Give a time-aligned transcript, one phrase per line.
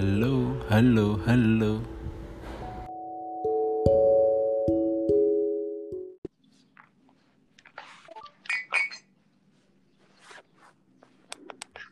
[0.00, 1.84] Halo, halo, halo.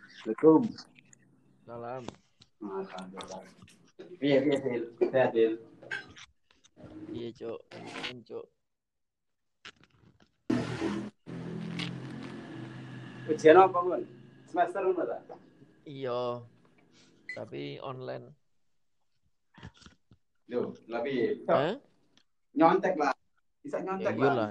[0.08, 0.62] Assalamualaikum.
[1.68, 2.02] Salam.
[2.64, 3.44] Alhamdulillah.
[4.24, 4.56] Iya, iya.
[5.04, 5.60] Sehat, Dil.
[7.12, 7.60] Iya, Cuk.
[7.76, 8.46] Amin, Cuk.
[13.28, 14.00] Ujian apa, Bun?
[14.48, 15.36] Semester ta?
[15.84, 16.40] Iya.
[17.38, 18.34] Tapi online.
[20.50, 21.78] Loh, lebih Hah?
[22.58, 23.14] nyontek lah.
[23.62, 24.50] Bisa Ya nyontek lah.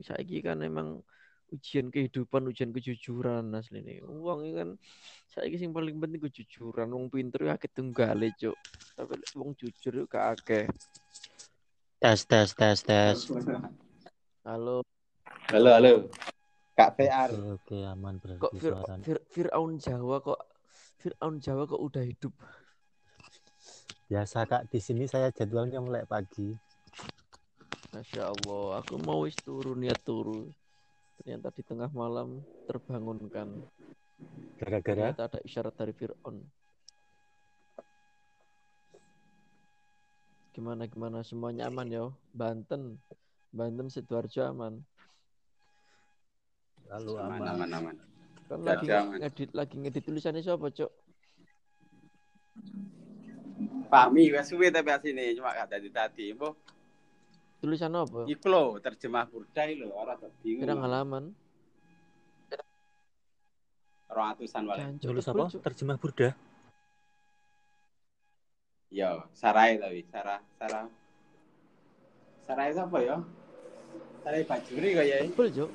[0.00, 1.04] saiki kan emang
[1.52, 4.00] ujian kehidupan, ujian kejujuran asli nih.
[4.00, 4.68] Uang ini kan
[5.28, 6.88] saiki sing paling penting kejujuran.
[6.88, 8.56] Wong pinter ya akeh tunggale, Cuk.
[8.96, 10.64] Tapi wong jujur yo gak akeh.
[12.00, 13.28] Tes tes tes tes.
[14.48, 14.80] Halo,
[15.52, 15.92] Halo, halo.
[16.72, 17.28] Kak PR.
[17.60, 18.72] Oke aman berarti kok Fir.
[19.04, 20.40] Fir Firaun Jawa kok
[21.02, 22.30] Firaun Jawa kok udah hidup?
[24.06, 26.54] Biasa kak di sini saya jadwalnya mulai pagi.
[27.90, 30.46] Masya Allah, aku mau wis turu niat turu.
[31.18, 32.38] Ternyata di tengah malam
[32.70, 33.66] terbangunkan.
[34.62, 36.38] Gara-gara Ternyata ada isyarat dari Fir'aun.
[40.54, 42.06] Gimana gimana semuanya aman ya?
[42.30, 43.02] Banten,
[43.50, 44.78] Banten Sidoarjo aman.
[46.92, 47.48] lalu Aman, aman.
[47.56, 48.11] aman, aman.
[48.50, 48.86] Kan Gak lagi
[49.20, 50.90] ngedit lagi ngedit tulisannya siapa, Cok?
[53.92, 56.32] Pak Mi, wes suwe tapi asine cuma gak tadi tadi.
[56.32, 56.54] Mbok
[57.62, 58.26] Tulisan apa?
[58.26, 60.66] iku lho terjemah burdai lho, ora tak bingung.
[60.66, 61.30] Pirang halaman?
[64.10, 64.82] Ratusan wae.
[64.98, 65.46] Tebel, apa?
[65.70, 66.34] Terjemah Burda.
[68.90, 70.90] Yo, Sarai tapi, Sarah, Sarah.
[72.44, 73.22] Sarai siapa ya?
[74.26, 75.24] Sarai Bajuri kaya ya.
[75.30, 75.70] Tebel, Cok.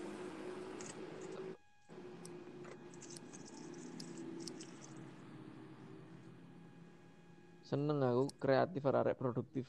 [7.67, 9.67] Seneng aku kreatif arek produktif.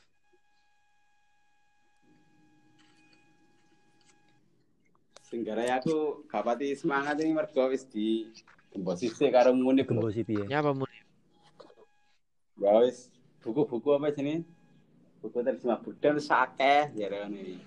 [5.27, 8.31] Singgarai aku gak pati semangat ini mergo wis di
[8.71, 10.47] komposisi karo muni Gembo si piye?
[10.47, 10.87] Nyapa mu?
[12.63, 13.11] Ya wis
[13.43, 14.47] buku-buku apa sini?
[15.19, 17.59] Buku terjemah Buddha wis akeh ya ini.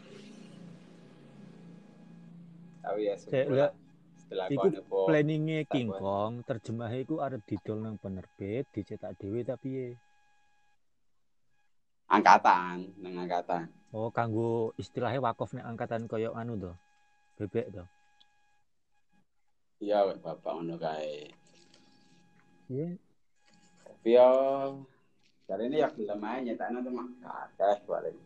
[2.80, 3.76] Tapi ya setelah
[4.48, 4.72] Iku
[5.12, 5.92] Planningnya King.
[5.92, 9.88] Kong, terjemahnya iku arep didol nang penerbit, dicetak dhewe tapi piye?
[12.12, 13.72] Angkatan, nang angkatan.
[13.96, 16.72] Oh, kanggo istilahnya wakaf nek angkatan koyo anu to.
[17.40, 17.84] Bebek to.
[19.82, 21.32] Iya bapak ngono kae.
[22.70, 22.88] Iya.
[23.88, 24.30] Tapi yo
[25.48, 27.08] kali ini ya gelem ae nyetakno tuh mah
[27.48, 28.18] akeh paling.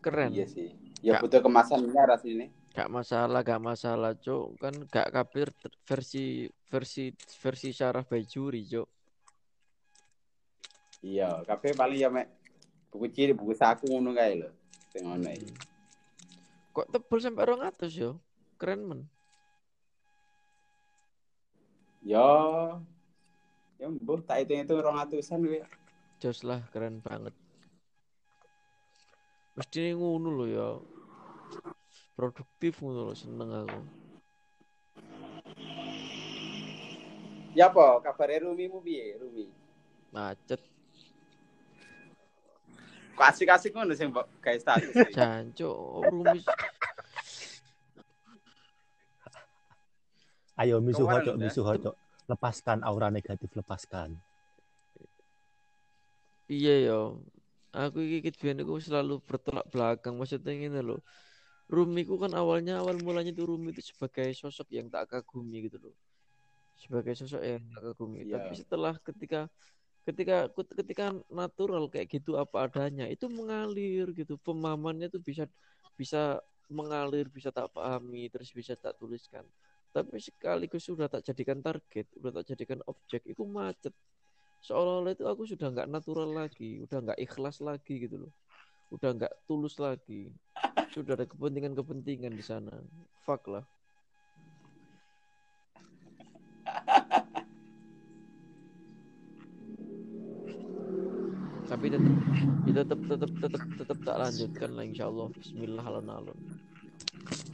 [0.00, 0.30] Keren.
[0.32, 0.68] Iya sih.
[1.00, 2.48] Ya Gak- butuh kemasan ras ini.
[2.70, 4.46] Gak masalah, gak masalah, Cok.
[4.62, 5.50] Kan gak kapir
[5.84, 7.10] versi versi
[7.42, 8.99] versi syarah Bajuri, Cok.
[11.00, 12.28] Iya, kabeh paling ya mek
[12.92, 14.52] buku cilik, buku saku ngono kae lho.
[14.92, 15.48] Sing ngono iki.
[16.76, 18.10] Kok tebel sampai 200 yo?
[18.60, 19.00] Keren men.
[22.04, 22.28] Yo.
[23.80, 25.64] Ya mbuh tak hitung-hitung 200-an kuwi.
[26.20, 27.32] Jos lah, keren banget.
[29.56, 30.68] Mesti ngono lho ya.
[32.12, 33.80] Produktif ngono lho, seneng aku.
[37.56, 39.50] Ya apa kabare Rumimu piye, Rumi?
[40.14, 40.62] Macet,
[43.22, 44.94] asik-asik ngono sing mbok gawe status.
[45.16, 45.76] jancuk,
[46.08, 46.44] rumis.
[50.60, 51.44] Ayo misuh Kemarin hocok, udah.
[51.48, 51.94] misuh hocok.
[52.28, 54.12] Lepaskan aura negatif, lepaskan.
[56.50, 57.00] Iya yo.
[57.70, 60.98] Aku iki biyen iku selalu bertolak belakang maksudnya ngene lho.
[61.70, 65.78] Rumi ku kan awalnya awal mulanya tuh Rumi itu sebagai sosok yang tak kagumi gitu
[65.78, 65.94] loh.
[66.74, 68.26] Sebagai sosok yang tak kagumi.
[68.26, 68.42] Iya.
[68.42, 69.46] Tapi setelah ketika
[70.10, 74.34] ketika ketika natural kayak gitu apa adanya itu mengalir gitu.
[74.42, 75.46] Pemahamannya tuh bisa
[75.94, 79.42] bisa mengalir, bisa tak pahami, terus bisa tak tuliskan.
[79.90, 83.90] Tapi sekaligus sudah tak jadikan target, sudah tak jadikan objek, itu macet
[84.60, 88.32] seolah-olah itu aku sudah nggak natural lagi, udah nggak ikhlas lagi gitu loh,
[88.92, 90.28] udah nggak tulus lagi,
[90.92, 92.76] sudah ada kepentingan-kepentingan di sana,
[93.24, 93.64] fuck lah.
[101.70, 102.14] Tapi tetap,
[102.66, 105.30] ya tetap, tetap, tetap, tetap tak lanjutkan lah insya Allah.
[105.38, 106.34] Bismillah alon-alon.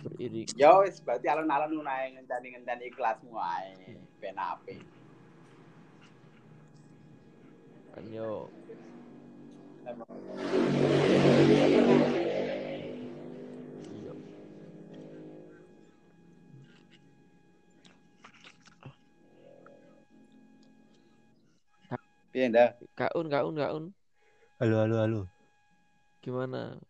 [0.08, 0.48] Beriring.
[0.56, 3.76] Ya wis berarti alon-alon ngono ae ngenteni-ngenteni kelasmu ae.
[4.16, 4.80] Ben apik.
[7.92, 8.48] Kan yo.
[13.92, 14.12] Iya.
[22.32, 22.80] Piye ndak?
[22.96, 23.84] Kaun, kaun, kaun.
[24.56, 25.20] Halo, halo, halo.
[26.24, 26.80] Gimana?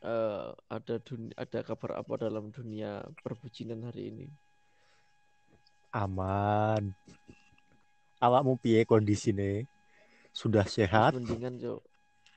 [0.00, 4.24] Eh, ada dunia, ada kabar apa dalam dunia perbucinan hari ini?
[5.92, 6.96] Aman.
[8.24, 9.68] Awakmu piye kondisine?
[10.32, 11.12] Sudah sehat?
[11.12, 11.84] mendingan, Cok.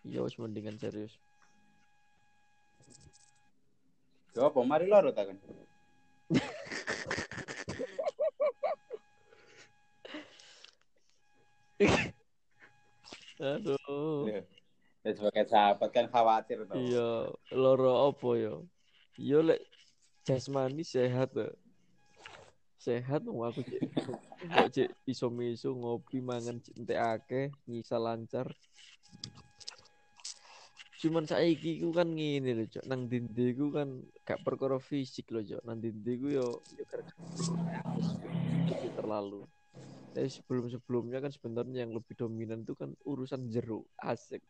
[0.04, 1.16] Iya, wis mendingan serius.
[4.36, 5.40] Yo apa mari loro ta kan?
[13.42, 14.30] Aduh.
[15.02, 16.78] Ya sebagai sahabat kan khawatir toh.
[16.78, 18.54] Iya, loro apa ya?
[19.18, 19.66] Yo lek
[20.22, 21.50] jasmani sehat tuh.
[22.78, 23.82] Sehat wong aku cek.
[24.46, 28.46] Kok cek iso-miso ngopi mangan cek entek akeh, nyisa lancar.
[31.02, 32.86] Cuman saiki ku kan ngene lho, Cok.
[32.86, 35.66] Nang dindi ku kan gak perkara fisik lho, Cok.
[35.66, 36.86] Nang dindi ku yo yo
[38.94, 39.50] terlalu.
[40.12, 44.44] Tapi sebelum-sebelumnya kan sebenarnya yang lebih dominan itu kan urusan jero, asik.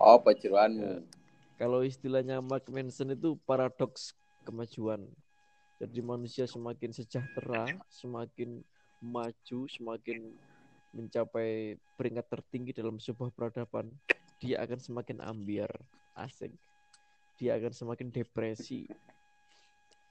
[0.00, 1.04] Apa jeroanmu?
[1.60, 5.04] Kalau istilahnya Mark Manson itu paradoks kemajuan.
[5.78, 8.64] Jadi manusia semakin sejahtera, semakin
[9.04, 10.32] maju, semakin
[10.96, 13.92] mencapai peringkat tertinggi dalam sebuah peradaban,
[14.40, 15.70] dia akan semakin ambiar,
[16.16, 16.54] asik.
[17.36, 18.86] Dia akan semakin depresi,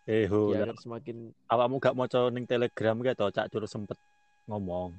[0.04, 0.68] Eh, ho, lah.
[0.68, 1.18] akan semakin
[1.48, 3.96] awakmu gak maca ning Telegram kae to, Cak Cur sempet
[4.52, 4.92] ngomong.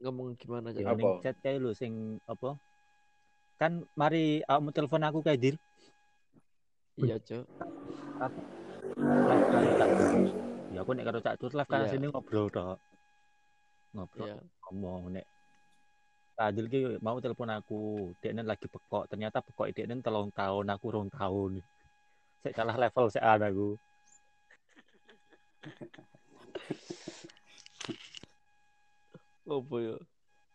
[0.00, 0.80] ngomong gimana aja.
[0.80, 0.96] Ya Apa?
[0.96, 2.56] ning chat kae lho sing apa?
[3.60, 5.56] Kan mari awakmu telepon aku kae, Dir.
[6.96, 7.44] Iya, Cok.
[8.20, 8.32] Cak.
[10.72, 11.92] Ya aku nek karo Cak Cur live kan Iya.
[11.92, 12.80] sini ngobrol tok.
[13.92, 14.36] Ngobrol Iya.
[14.64, 15.26] ngomong nek
[16.34, 19.06] Adil ki mau telepon aku, dia lagi pekok.
[19.06, 21.62] Ternyata pekok dia telung tahun, aku rong tahun.
[22.44, 23.80] Saya salah level saya aku.
[29.48, 29.96] Apa ya?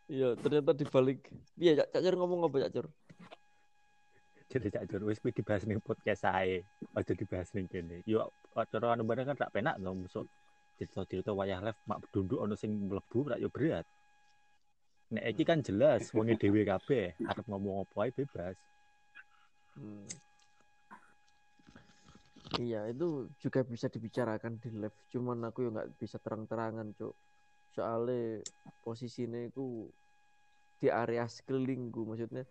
[0.05, 1.25] Iya, ternyata dibalik.
[1.57, 2.87] Iya, Cak Cur ngomong apa, Cak Cur?
[4.53, 6.61] Jadi Cak Jur wis kuwi dibahas ning podcast saya.
[6.93, 8.05] Aja dibahas ning kene.
[8.05, 8.21] Yo
[8.53, 10.25] cara anu bareng kan tak penak to musuh.
[10.77, 13.85] Cerita-cerita wayah live mak dunduk ono sing mlebu rak yo berat.
[15.09, 18.57] Nek iki kan jelas wonge dhewe kabeh arep ngomong apa ae bebas.
[19.73, 20.28] Hmm.
[22.57, 24.97] Iya, itu juga bisa dibicarakan di live.
[25.13, 27.13] Cuman aku ya nggak bisa terang-terangan, Cuk.
[27.69, 28.41] Soalnya
[28.81, 29.85] posisinya itu
[30.81, 32.47] di area sekelilingku, maksudnya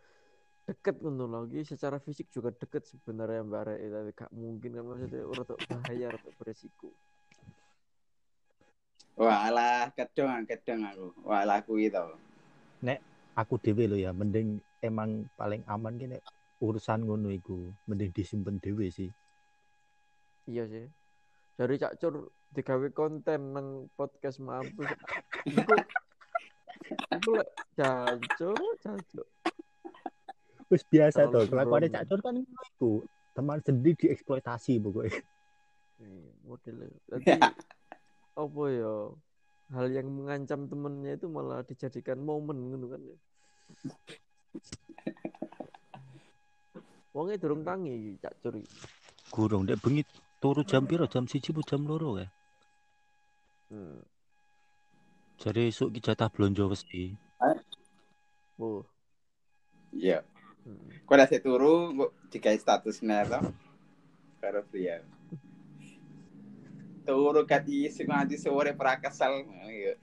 [0.68, 5.54] deket lagi secara fisik juga deket sebenarnya Mbak Rek, tapi gak mungkin kan maksudnya rada
[5.64, 6.92] bahaya, rada beresiko.
[9.16, 11.06] Walah, kedong kedong aku.
[11.24, 12.04] Walah kuwi to.
[13.38, 16.26] Aku dhewe lho ya mending emang paling aman ki nek
[16.58, 19.14] urusan ngono iku mending disimpen dhewe sih.
[20.48, 20.88] Iya sih.
[21.60, 24.88] Dari Cak Cur digawe konten nang podcast mampus.
[25.44, 25.76] Iku
[27.12, 29.28] iku lek jancuk, jancuk.
[30.72, 31.92] Wis biasa to, kelakuane.
[31.92, 33.04] Cak Jur kan iku.
[33.36, 35.20] Teman sendiri dieksploitasi pokoknya.
[36.00, 36.96] Iya, modelnya.
[37.12, 37.28] Jadi
[38.40, 38.94] apa ya?
[39.68, 43.16] Hal yang mengancam temennya itu malah dijadikan momen ngono kan ya.
[47.12, 48.64] Wonge durung tangi Cak Curi.
[49.28, 50.00] Gurung dek bengi
[50.40, 51.06] turu jam piro?
[51.10, 52.26] Jam 1 bu jam loro kae.
[53.68, 54.00] Hmm.
[55.38, 57.14] Jare esuk ki jatah blonjo mesti.
[58.58, 58.82] Oh.
[59.94, 60.26] Iya.
[60.66, 60.88] Hmm.
[61.06, 63.38] Kok ada sik turu kok digawe statusnya to.
[64.42, 64.98] Karo pria.
[67.06, 69.46] Turu kat isi nganti sore pra kesel.
[69.64, 69.94] Iya.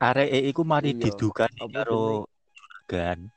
[0.00, 1.12] Arek iku mari Iya.
[1.12, 2.26] didukan karo
[2.56, 3.30] juragan.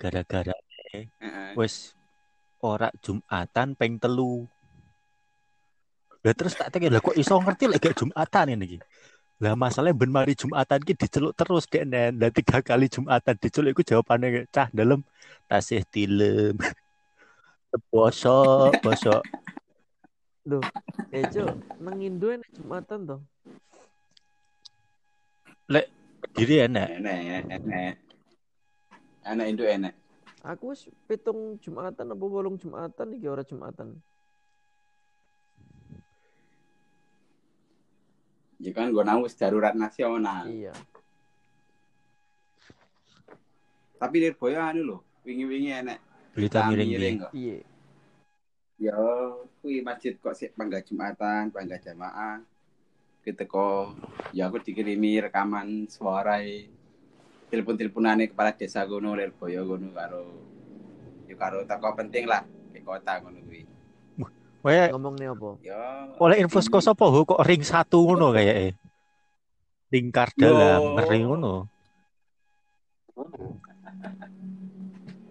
[0.00, 0.56] Gara-gara
[0.90, 1.54] Heeh.
[1.54, 1.94] wis
[2.64, 4.48] ora Jumatan peng telu.
[6.24, 8.78] Lah terus tak tanya lah kok iso ngerti lek gak Jumatan ini iki.
[9.44, 12.16] Lah masalahnya ben mari Jumatan ki diceluk terus dek nen.
[12.16, 15.04] Lah tiga kali Jumatan diceluk iku jawabannya cah dalam
[15.44, 16.56] tasih tilem.
[17.92, 19.20] Poso, poso.
[21.10, 21.48] Eh, Cuk,
[21.80, 23.20] nang Indo enek Jumatan toh.
[26.34, 26.88] Diri enak.
[26.98, 27.20] Enek,
[27.52, 27.94] enek.
[29.28, 29.94] Anak Indo enek.
[30.44, 33.96] Aku wis pitung Jumatan apa wolung Jumatan iki ora Jumatan.
[38.62, 40.46] Ya kan gue wis darurat nasional.
[40.46, 40.74] Iya.
[43.98, 45.98] Tapi Lirboyo anu lho, wingi-wingi enek
[46.34, 47.22] Berita miring miring ki.
[47.22, 47.32] kok.
[47.32, 47.58] Iya.
[48.74, 48.98] Ya,
[49.62, 52.42] kuwi masjid kok sik bangga Jumatan, bangga jamaah.
[53.22, 53.96] Gitu kok.
[54.34, 56.42] Ya aku dikirimi rekaman suara
[57.48, 60.22] telepon-teleponane kepala desa ngono Lirboyo ngono karo
[61.24, 62.42] ya karo toko penting lah
[62.74, 63.62] ke kota ngono kuwi.
[64.64, 65.50] Wae Ngomong nih apa?
[65.60, 68.78] Ya oleh info saka sapa kok ring satu ngono kayak
[69.92, 70.56] lingkar Yo.
[70.56, 71.54] dalam ngeri ngono.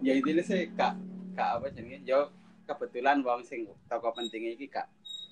[0.06, 0.94] Ya intinya sih kak
[1.34, 2.30] kak apa jenenge yo
[2.70, 4.86] kebetulan wong sing toko penting iki kak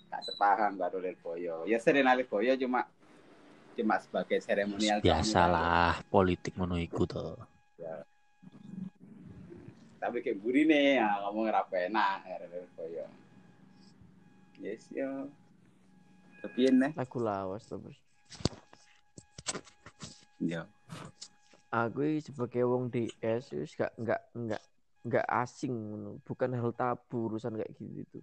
[0.09, 1.69] kak sepaham baru Lirboyo.
[1.69, 2.89] Ya sering Lirboyo cuma
[3.77, 5.05] cuma sebagai seremonial.
[5.05, 7.37] Biasalah politik ngono iku to.
[10.01, 13.20] Tapi kayak buri nih ya ngomong ra enak Lirboyo.
[14.61, 15.25] Yes yo.
[16.45, 16.93] Tapi nih.
[16.93, 17.97] Lagu lawas terus.
[20.37, 20.61] Yo.
[21.73, 24.63] Aku iki sebagai wong DS wis gak nggak nggak
[25.01, 25.73] nggak asing
[26.21, 28.19] bukan hal tabu urusan kayak gitu itu.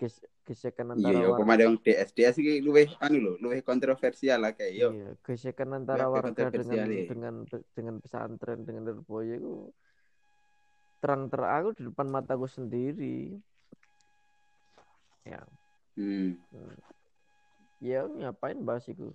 [0.00, 3.60] Ges gesekan antara Iya, yo warga- pemade wong DS DS iki luwih anu lho, luwih
[3.60, 4.88] kontroversial lah kayak yo.
[4.96, 7.04] Iya, gesekan antara Luwih warga dengan iya.
[7.04, 7.34] dengan
[7.76, 9.52] dengan pesantren dengan Lirboyo itu
[11.04, 13.36] terang terang aku di depan mataku sendiri.
[15.22, 15.40] Ya,
[15.96, 16.32] Hmm.
[17.78, 19.12] ya ngapain bahas itu?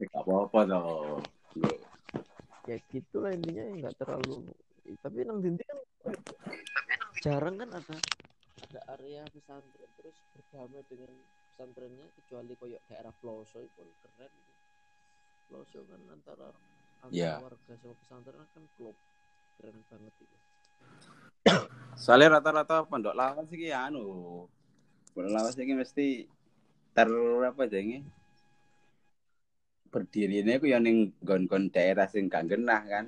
[0.00, 0.60] Ya, Gak apa-apa.
[0.66, 1.20] Loh.
[2.64, 4.48] Ya gitulah intinya nggak terlalu.
[5.02, 5.78] Tapi nang dindi kan
[7.20, 7.96] jarang kan ada
[8.62, 11.12] ada area pesantren terus berdamai dengan
[11.52, 14.52] pesantrennya kecuali koyok daerah Ploso itu keren itu.
[15.46, 16.48] Ploso kan antara
[17.02, 17.36] antara Ya.
[17.42, 18.96] warga sama pesantren kan klub
[19.58, 20.36] keren banget itu.
[22.02, 24.46] Soalnya rata-rata pondok lawas iki anu.
[25.14, 26.26] Pondok lawas iki mesti
[26.90, 27.08] ter
[27.46, 28.02] apa jenenge?
[29.92, 33.06] Berdirinya ku ya ning gon-gon daerah sing gak genah kan.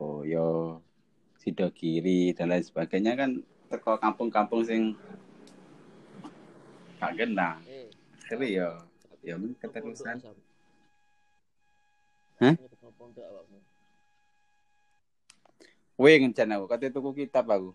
[0.00, 0.80] Boyo,
[1.36, 4.96] Sido Kiri dan lain sebagainya kan teko kampung-kampung sing
[6.96, 7.60] gak genah.
[7.68, 7.92] Eh,
[8.24, 8.68] Akhirnya ya
[9.22, 10.16] ya men Pondok keterusan.
[12.40, 12.54] Hah?
[15.98, 16.06] Pondok.
[16.06, 17.74] Wih ngencan aku, kate tuku kitab aku.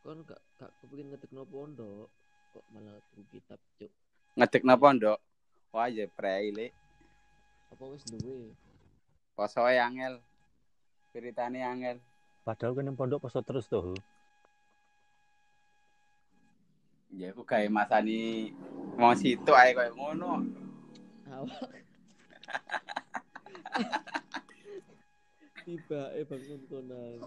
[0.00, 2.08] Kon gak gak kepengin ngetekno pondok
[2.56, 3.92] kok malah tuku kitab cuk.
[4.40, 5.20] Ngedek napa ndok?
[5.76, 6.72] Wah ya preile.
[7.68, 8.56] Apa wis duwe?
[9.36, 10.24] Posoe angel.
[11.12, 12.00] Ceritane angel.
[12.40, 13.92] Padahal kan yang pondok poso terus tuh.
[17.12, 18.52] Ya aku gawe masani
[18.96, 20.40] mau situ ae koyo ngono.
[21.28, 21.84] Awak.
[25.66, 27.18] Tiba eh bangun konan.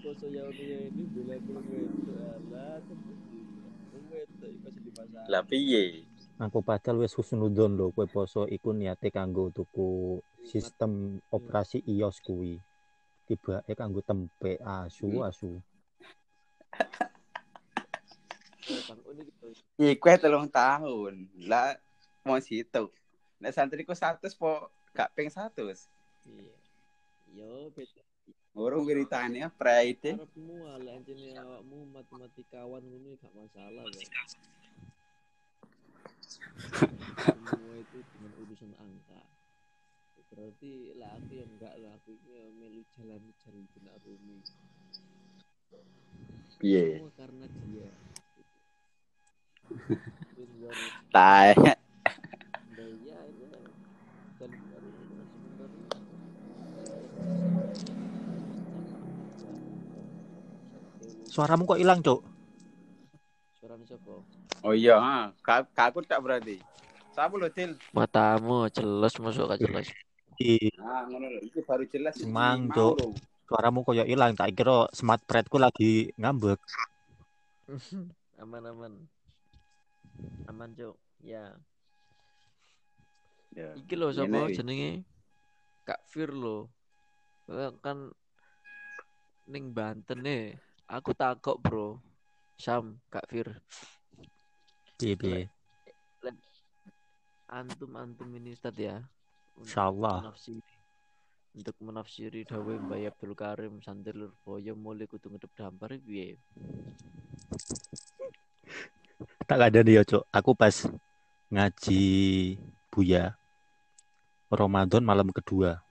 [0.00, 1.20] Poso ya ini itu
[2.16, 2.80] alat.
[3.92, 5.28] Belum itu masih di pasar.
[5.28, 6.08] Lah piye?
[6.40, 10.16] Aku padahal wis husnudon lho kowe poso iku niate kanggo tuku
[10.48, 12.56] sistem operasi iOS kuwi.
[13.28, 15.28] Tibake kanggo tempe asu Hmm.
[15.28, 15.52] asu.
[19.76, 21.28] Iku telung tahun.
[21.44, 21.76] Lah
[22.24, 22.88] mau situ.
[23.36, 25.84] Nek santriku 100 po gak ping 100.
[26.24, 26.59] Iya.
[27.34, 28.02] Yo beda.
[28.58, 30.18] Urung wiritane praite.
[30.18, 34.10] Karepmu ala anjene awakmu matematikawan ngono gak masalah kok.
[37.30, 39.22] Semua itu dengan urusan angka.
[40.30, 44.38] Berarti lah aku yang enggak lah aku ini ya melu jalan jalan benar rumi.
[46.58, 46.98] Piye?
[46.98, 47.90] Semua karena dia.
[50.34, 50.74] Di luar
[51.14, 51.54] Tae.
[52.80, 53.48] daya itu
[54.40, 56.00] dan baru sebenarnya
[61.30, 62.26] Suaramu kok hilang, Cuk?
[63.62, 64.18] Suaranya siapa?
[64.66, 65.30] Oh iya, ha.
[65.46, 66.58] Ka aku tak berarti.
[67.14, 67.78] Sapa lho, Til?
[67.94, 69.86] Matamu jelas masuk gak jelas.
[70.42, 71.38] Ih, Ah, ngono lho.
[71.46, 73.14] Iki baru jelas Mau Cuk.
[73.46, 74.34] Suaramu koyo hilang.
[74.34, 76.58] Tak kira smart threadku lagi ngambek.
[78.42, 78.92] aman aman.
[80.50, 80.98] Aman, Cuk.
[81.22, 81.54] Ya.
[83.54, 83.70] Ya.
[83.78, 85.06] Iki lho sapa jenenge?
[85.86, 86.66] Kak Fir lho.
[87.46, 88.10] Eh, Kan
[89.46, 90.58] ning Banten nih.
[90.90, 92.02] Aku takok, Bro.
[92.58, 93.46] Sam, Kak Fir.
[94.98, 95.46] Piye piye.
[97.46, 98.98] Antum-antum ini Ustaz ya.
[99.62, 100.34] Insyaallah.
[101.50, 106.38] untuk menafsiri dawuh Mbah Abdul Karim Santir Lurboyo mulai kudu ngedep dampar piye?
[109.46, 110.18] Tak ada nih ya.
[110.30, 110.86] Aku pas
[111.50, 112.02] ngaji
[112.90, 113.34] Buya
[114.46, 115.82] Ramadan malam kedua.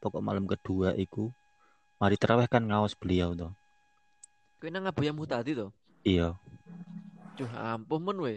[0.00, 1.32] Pokok malam kedua iku
[1.96, 3.52] mari terawih kan ngaos beliau tuh.
[4.58, 5.70] Kowe nang ngaboyamu tadi to?
[6.02, 6.34] Iya.
[7.38, 8.34] Cuh, ampun men we.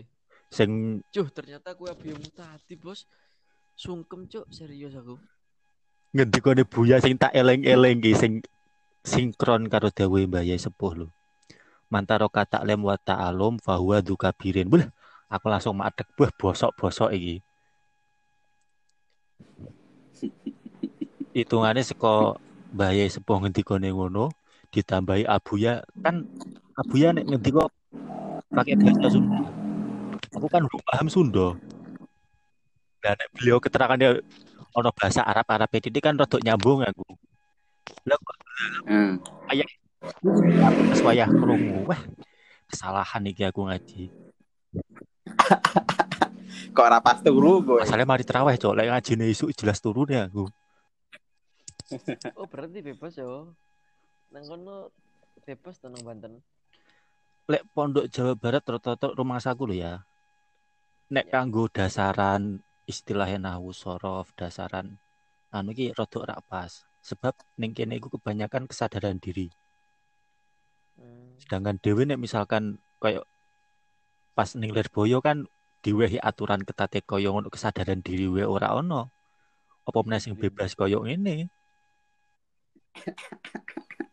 [0.53, 3.09] Sing Cuh, ternyata kowe abiyamu tadi, Bos.
[3.73, 5.17] Sungkem, Cuk, serius aku.
[6.11, 8.43] ngendikane Buya sing tak eleng-eleng ki sing
[9.01, 11.07] sinkron karo dawuhe Mbah Yai Sepuh lho.
[11.87, 14.67] Mantaro kata lem wa ta'alum fahuwa dzukabirin.
[14.67, 14.87] Beuh,
[15.31, 17.35] aku langsung madeg buh bosok-bosok iki.
[21.35, 22.35] Hitungane saka
[22.75, 24.35] Mbah Yai Sepuh ngendikane ngono
[24.71, 26.23] ditambahi Abuya kan
[26.79, 27.67] Abuya nek ngendika
[28.51, 29.39] pakai bahasa Sunda.
[30.31, 31.47] Aku kan belum paham Sunda.
[33.03, 34.23] Dan nek beliau keterangannya
[34.71, 37.05] ono bahasa Arab Arab ini kan rodok nyambung aku.
[38.07, 38.35] Lah kok
[38.87, 39.21] Hmm.
[40.89, 42.01] pas wayah krungu, wah
[42.65, 44.09] kesalahan iki aku ngaji.
[46.71, 47.83] Kok ora pas turu gue.
[47.83, 50.47] Masalahnya mari terawih cok, lek ngajine isuk jelas turun ya aku.
[52.39, 53.51] Oh berarti bebas yo.
[54.31, 54.95] Nang kono
[55.43, 56.39] bebas to nang Banten.
[57.51, 59.93] Lek pondok Jawa Barat rata-rata rumah saku lho ya.
[61.11, 61.31] Nek Ya.
[61.35, 64.95] kanggo dasaran istilahnya nahwu sorof, dasaran
[65.51, 66.87] anu iki rodok rak pas.
[67.03, 69.51] Sebab ning kene iku kebanyakan kesadaran diri.
[70.95, 71.35] Hmm.
[71.35, 73.27] Sedangkan dhewe nek misalkan kayak
[74.31, 75.43] pas ning Lirboyo kan
[75.83, 79.11] diwehi aturan ketate kaya ngono kesadaran diri we ora ono.
[79.83, 81.51] Apa meneh sing bebas kaya ngene?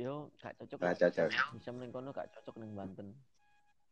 [0.00, 0.78] Yo gak cocok.
[0.80, 1.28] Gak cocok.
[1.52, 3.12] Hisam ning kono gak cocok ning Banten.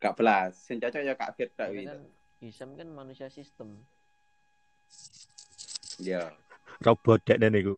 [0.01, 0.57] Gak belas.
[0.57, 1.85] Sing cocok ya Kak Fir tak gitu.
[1.85, 2.01] kan
[2.41, 3.77] Hisam kan manusia sistem.
[6.01, 6.33] Ya.
[6.81, 7.77] Robot dek niku.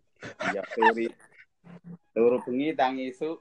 [0.54, 1.10] Ya turi.
[2.14, 3.34] Turu bengi tangi isu.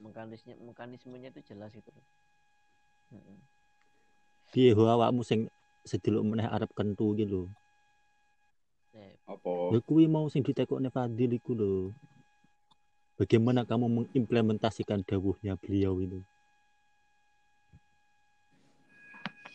[0.00, 1.92] Mekanisme mekanismenya itu jelas gitu.
[3.12, 3.36] Mm-mm.
[4.54, 5.52] Piye awakmu sing
[5.84, 7.12] sedelok meneh arep kentu.
[7.18, 7.26] Ya,
[9.26, 9.74] Apa?
[9.74, 11.90] Ya kuwi mau sing ditekokne Fadil iku lho.
[13.16, 16.20] Bagaimana kamu mengimplementasikan dawuhnya beliau itu?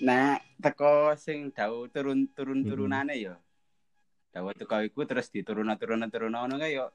[0.01, 2.69] Nah, teko sing dawuh turun turun Mm-mm.
[2.73, 3.37] turunane ya.
[4.33, 6.89] Dawuh teko iku terus diturun turun turun ngono kae yo.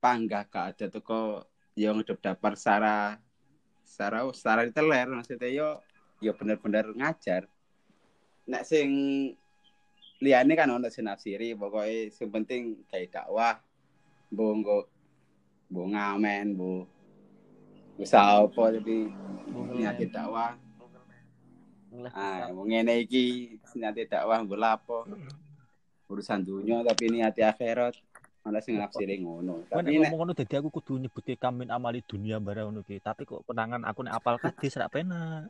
[0.00, 1.44] Panggah gak ada teko
[1.76, 3.20] yo ngedep dapar secara
[3.84, 5.68] secara secara diteler maksudnya yo
[6.24, 7.44] yo bener-bener ngajar.
[8.48, 8.88] Nek sing
[10.22, 13.58] liyane kan ono sing nafsiri pokoknya sing penting kayak dakwah
[14.30, 14.78] mbok nggo
[15.70, 16.82] mbok ngamen mbok
[17.98, 19.10] usaha apa tapi
[19.74, 20.58] niate dakwah
[22.10, 24.98] Ah, ngene iki niate dakwah mbok lapo.
[26.10, 27.94] Urusan dunia tapi niate akhirat.
[28.42, 29.62] Ana sing nafsire ngono.
[29.70, 32.98] Tapi nek ngono dadi aku kudu nyebuti kamin amali dunia barang ngono ki.
[32.98, 35.46] Tapi kok penangan aku nek apal kadis rak penak.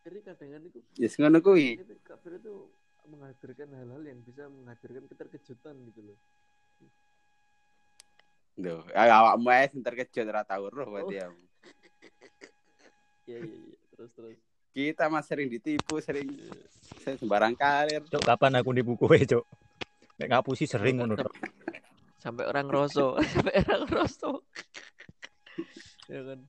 [0.05, 0.45] Masya Allah.
[0.45, 0.61] Ini ngomong loh.
[0.61, 1.69] Kak Firi kadang itu yes ngono kuwi.
[2.21, 2.55] Firi itu
[3.05, 6.17] menghadirkan hal-hal yang bisa menghadirkan keterkejutan gitu loh.
[8.55, 11.27] Lho, awakmu ae sing terkejut ora tau roh berarti ya.
[13.25, 13.77] Iya iya iya.
[13.89, 14.37] Terus terus.
[14.69, 16.29] Kita mah sering ditipu, sering
[17.17, 18.05] sembarang kalir.
[18.05, 19.41] Cok kapan aku nipu kowe, Cok?
[20.21, 21.33] Nek ngapusi sering ngono tok.
[22.21, 24.45] Sampai orang rosso, sampai orang rosso.
[26.13, 26.39] ya kan.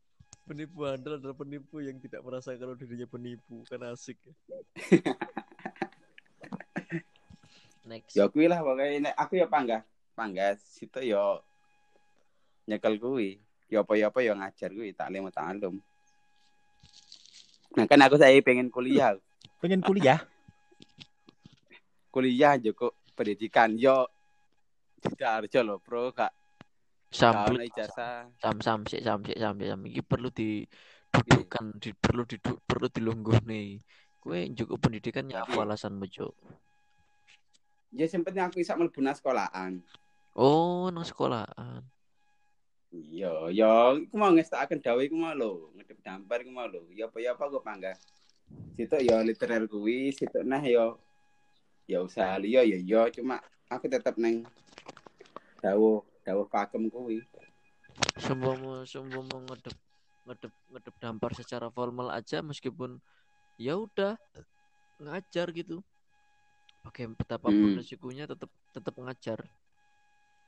[0.46, 4.14] Penipu handal adalah penipu yang tidak merasa kalau dirinya penipu kan asik.
[4.22, 4.34] ya.
[7.90, 8.14] Next.
[8.14, 9.82] Ya kuwi lah pokoke nek aku ya panggah.
[10.14, 11.42] Panggah situ ya
[12.70, 13.42] nyekel kuwi.
[13.66, 15.82] Ya apa ya apa ya ngajar kuwi taklim ta'allum.
[17.74, 19.18] Nah kan aku saya pengen kuliah.
[19.62, 20.22] Pengen kuliah?
[22.16, 24.08] kuliah Joko pendidikan yo
[25.04, 26.32] tidak harus loh bro kak
[27.16, 28.28] Ijazah.
[28.36, 33.40] Sam sam sik sam sik sam sam iki perlu didudukkan di, perlu didu, perlu dilungguh
[33.48, 33.80] nih
[34.20, 36.34] kue cukup pendidikannya apa Tapi- alasan bejo
[37.96, 39.80] ya sempetnya aku bisa mlebu nang sekolahan.
[40.36, 41.80] Oh nang sekolahan.
[42.92, 45.72] Iya yo aku mau ngestakaken dawuh iku mau lho.
[45.78, 46.84] Ngedep dampar iku mau lho.
[46.92, 47.96] Ya apa ya apa gue panggah?
[48.76, 51.00] Situ yo literer kuwi situ nah yo
[51.88, 54.42] ya usaha liya ya yo cuma aku tetap neng
[55.62, 57.22] dawuh dawuh pakem kuwi.
[58.18, 59.76] Sembromo sembromo ngedep
[60.26, 62.98] ngedep ngedep dampar secara formal aja meskipun
[63.54, 64.18] ya udah
[64.98, 65.86] ngajar gitu.
[66.82, 67.78] Pakai betapapun Hmm.
[67.78, 69.38] resikonya tetap tetap ngajar.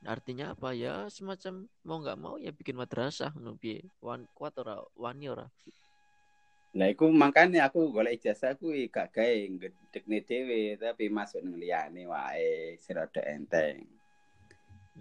[0.03, 0.71] Artinya apa?
[0.71, 3.87] Ya semacam mau nggak mau ya bikin madrasah ngono piye?
[3.99, 4.79] Wan kuat ora?
[4.95, 5.47] Wani ora?
[6.77, 12.05] Lah iku makanya aku golek ijazah kuwi gak gawe ngedekne dhewe tapi masuk nang liyane
[12.05, 13.98] wae serada enteng.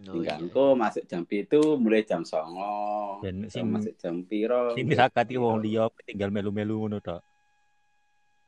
[0.07, 0.79] Oh, Tinggal iya.
[0.79, 3.19] masuk jam itu mulai jam songo.
[3.19, 4.73] Dan Sing masuk jam piro?
[4.79, 7.21] sing dirakati wong liya tinggal melu-melu ngono tok.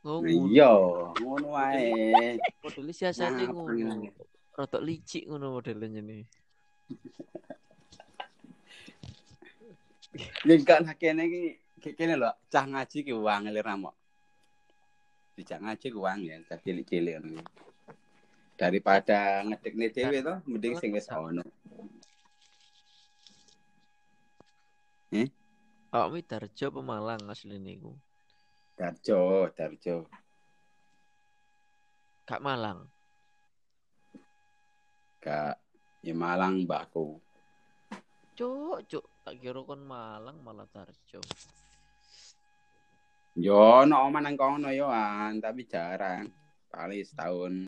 [0.07, 0.47] Oh, Nah, ngono.
[0.49, 0.71] Iya,
[1.19, 2.39] ngono wae.
[2.63, 4.09] Modelnya siasatnya Nah, ngono.
[4.55, 6.23] Rotok licik ngono modelnya nih.
[10.47, 11.41] Yen gak lah kene iki
[11.83, 13.93] ki- kene lho, cah ngaji ki wong elir ramok.
[15.35, 17.43] Dijak ngaji ku wong ya, cah cilik-cilik ngono.
[18.61, 21.41] Daripada ngedekne dhewe to, mending sing wis ono.
[25.91, 27.91] Oh, mi Darjo Pemalang asli niku.
[28.79, 30.07] Darjo, Darjo.
[32.23, 32.87] Kak Malang.
[35.19, 35.59] Kak,
[35.99, 37.19] ya Malang mbakku.
[38.39, 41.19] Cuk, cuk, tak kira kon Malang malah Tarjo.
[43.35, 46.31] Yo, no oma nang kono yo an, tapi jarang.
[46.71, 47.67] Paling setahun.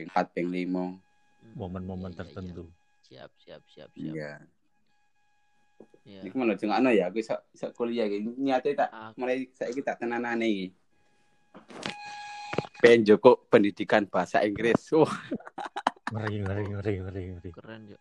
[0.00, 0.64] Ping 4, ping 5.
[0.64, 2.64] Hmm, momen-momen iya, iya, tertentu.
[3.04, 4.14] Siap, siap, siap, siap.
[4.16, 4.32] Iya.
[6.08, 6.20] Iya.
[6.24, 8.24] Iku malah jengakno ya, aku iso iso kuliah iki.
[8.40, 8.88] Niate tak
[9.20, 10.66] mulai saiki tak tenanane iki.
[12.80, 14.80] Pengen joko pendidikan bahasa Inggris.
[14.96, 15.12] Wah,
[16.10, 17.50] Ngeri ngeri ngeri ngeri ngeri.
[17.52, 17.98] keren yo.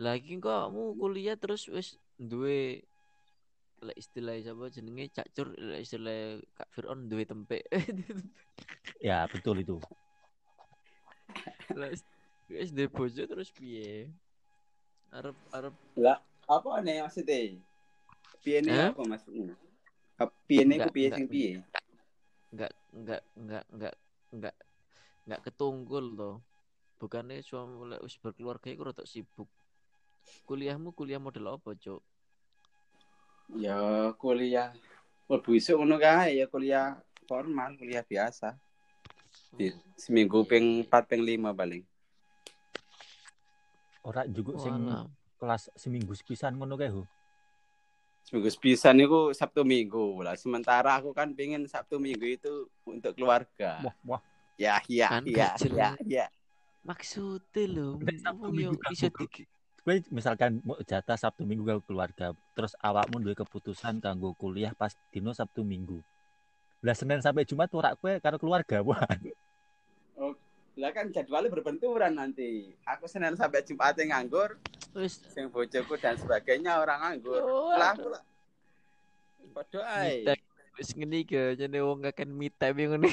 [0.00, 2.80] Lagi kok kamu kuliah terus wis duwe
[3.82, 7.60] lek istilah siapa jenenge cacur lek istilah Kak Fir'aun duwe tempe.
[9.02, 9.82] Ya betul itu.
[12.52, 14.12] Wis duwe bojo terus piye?
[15.12, 17.56] Arep arep lah apa nih maksudnya?
[18.44, 19.56] Piye nih apa maksudnya?
[20.44, 21.18] Piye nih piye enggak.
[21.18, 21.52] sing piye?
[22.52, 23.94] enggak enggak enggak enggak
[24.32, 24.56] enggak
[25.24, 26.36] enggak ketunggul toh.
[27.00, 29.50] Bukannya suami lek wis berkeluarga iku rada sibuk.
[30.46, 31.98] Kuliahmu kuliah model apa, Cuk?
[33.58, 34.70] Ya kuliah.
[35.26, 38.54] Mlebu isuk ngono kae ya kuliah formal, kuliah biasa.
[39.52, 39.68] Di,
[40.00, 40.88] seminggu ping iya.
[40.88, 41.82] 4 ping 5 paling.
[44.02, 44.74] Ora juga sing
[45.36, 46.90] kelas seminggu sepisan ngono kae.
[48.26, 50.34] Seminggu sepisan itu Sabtu Minggu lah.
[50.38, 53.82] Sementara aku kan pengen Sabtu Minggu itu untuk keluarga.
[53.84, 54.22] Wah, wah.
[54.56, 56.26] Ya, ya, Kan ya, ya, ya.
[56.82, 57.62] Maksudnya
[58.34, 58.78] gugur.
[58.90, 59.44] di
[59.82, 64.94] Kowe misalkan mau jatah Sabtu Minggu karo keluarga, terus awakmu duwe keputusan kanggo kuliah pas
[65.10, 65.98] dino Sabtu Minggu.
[66.82, 69.06] Lah Senin sampai Jumat ora kowe karo keluarga, wah.
[70.74, 72.74] Lah kan jadwalnya berbenturan nanti.
[72.82, 74.58] Aku Senin sampai Jumat nganggur,
[74.98, 77.38] wis sing bojoku dan sebagainya orang nganggur.
[77.38, 78.22] Oh, Lah aku lah.
[79.52, 80.26] Padha ae.
[80.80, 83.12] wis ngene iki jane wong akan me time yang ngene.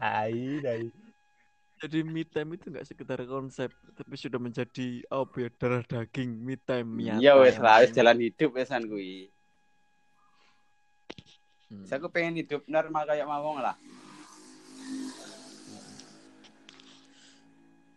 [0.00, 0.88] Ai, dai.
[1.80, 6.56] Jadi me time itu enggak sekedar konsep, tapi sudah menjadi apa ya darah daging me
[6.56, 7.20] time nyata.
[7.20, 7.94] Ya yang lah, penting.
[7.94, 9.28] jalan hidup wesan kuwi.
[11.70, 11.86] Hmm.
[11.86, 13.78] Saya aku pengen hidup normal kayak mawong lah.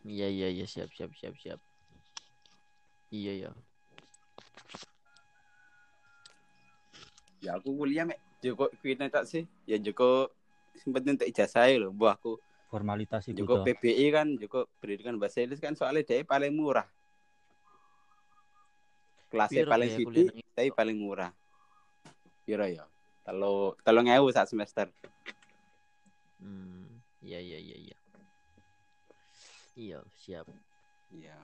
[0.05, 1.59] Iya iya iya siap siap siap siap.
[3.09, 3.51] Iya ya.
[7.41, 9.49] Ya aku kuliah mek Joko kuwi tak sih.
[9.65, 10.29] Ya Joko
[10.77, 12.37] sempet untuk ijazah lho, mbah aku.
[12.69, 13.63] Formalitas iku Joko.
[13.65, 16.85] PBI kan, Joko pendidikan bahasa Inggris kan soalnya dia paling murah.
[19.33, 21.31] Kelasnya paling nang tapi paling murah.
[22.45, 22.85] Piro ya?
[23.23, 24.91] Telo telung ewu sak semester.
[26.43, 26.99] Hmm.
[27.23, 27.97] Iya iya iya iya.
[29.79, 30.45] Iya siap.
[31.15, 31.35] Iya.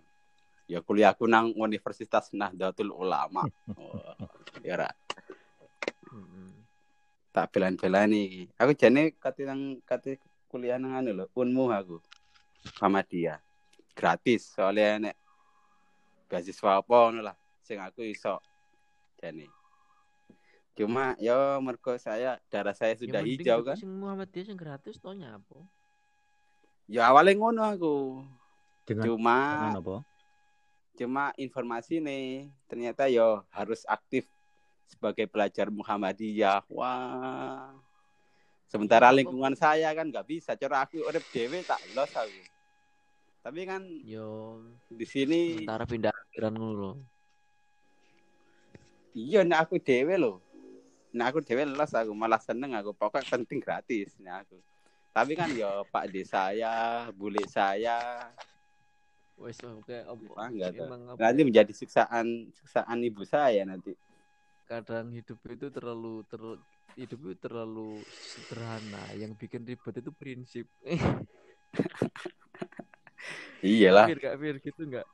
[0.70, 3.48] Ya kuliahku nang Universitas Nahdlatul Ulama.
[3.74, 4.14] Oh,
[4.62, 4.92] ya ra.
[6.12, 6.54] Hmm.
[7.30, 8.44] tak belan-belan iki.
[8.58, 12.02] Aku jane kate nang kate kuliah nang anu lho, Unmu aku.
[12.78, 13.40] Muhammadiyah.
[13.96, 15.16] Gratis soalnya nek
[16.30, 18.38] beasiswa apa ngono lah sing aku iso
[19.18, 19.59] jane.
[20.80, 23.76] Cuma ya mergo saya darah saya sudah Ya, hijau kan.
[23.76, 25.68] Sing Muhammadiyah sing gratis to nyapo.
[26.88, 27.96] Ya awalnya ngono aku.
[28.88, 29.98] Dengan Cuma dengan apa?
[31.00, 34.28] cuma informasi nih ternyata yo harus aktif
[34.88, 36.64] sebagai pelajar Muhammadiyah.
[36.72, 37.76] Wah.
[38.72, 40.56] Sementara lingkungan saya kan nggak bisa.
[40.56, 42.42] Cara aku urip dhewe tak los aku.
[43.44, 47.20] Tapi kan Yo di sini sementara pindah pikiran ngono
[49.18, 50.40] iya nek aku dhewe loh.
[51.16, 52.94] Nek aku dhewe los aku malah seneng aku.
[52.94, 54.58] Pokok penting gratis nek aku.
[55.10, 58.30] Tapi kan yo Pak D saya, bule saya,
[59.40, 60.04] Wes oke?
[61.16, 63.96] Nanti menjadi siksaan siksaan ibu saya nanti.
[64.70, 66.38] kadang hidup itu terlalu ter
[66.94, 69.02] hidup itu terlalu sederhana.
[69.18, 70.70] Yang bikin ribet itu prinsip.
[73.66, 74.06] Iyalah.
[74.06, 75.08] Fir kak Fir gitu nggak?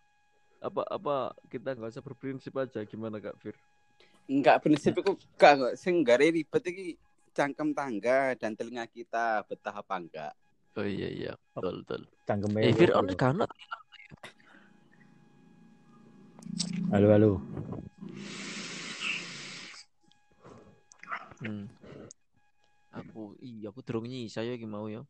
[0.59, 1.15] Apa apa
[1.47, 2.83] kita nggak usah berprinsip aja.
[2.83, 3.55] Gimana kak Fir
[4.25, 5.73] Enggak prinsip itu enggak kok.
[5.77, 6.97] Sing gare ribet iki
[7.35, 10.33] cangkem tangga dan telinga kita betah apa enggak.
[10.75, 12.59] oh iya iya betul betul Cangkeme.
[12.63, 13.15] eh Fir on halo.
[13.15, 13.51] kanot
[16.91, 17.31] Halo halo.
[21.43, 21.65] hmm.
[22.95, 25.03] aku iya aku durung nyisa ya iki mau ya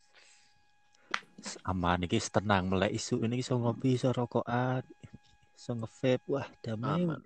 [1.61, 4.81] Aman iki tenang melek isu ini iso ngopi iso rokokan.
[5.53, 6.25] Iso nge-vape.
[6.25, 7.05] Wah, damai.
[7.05, 7.21] aman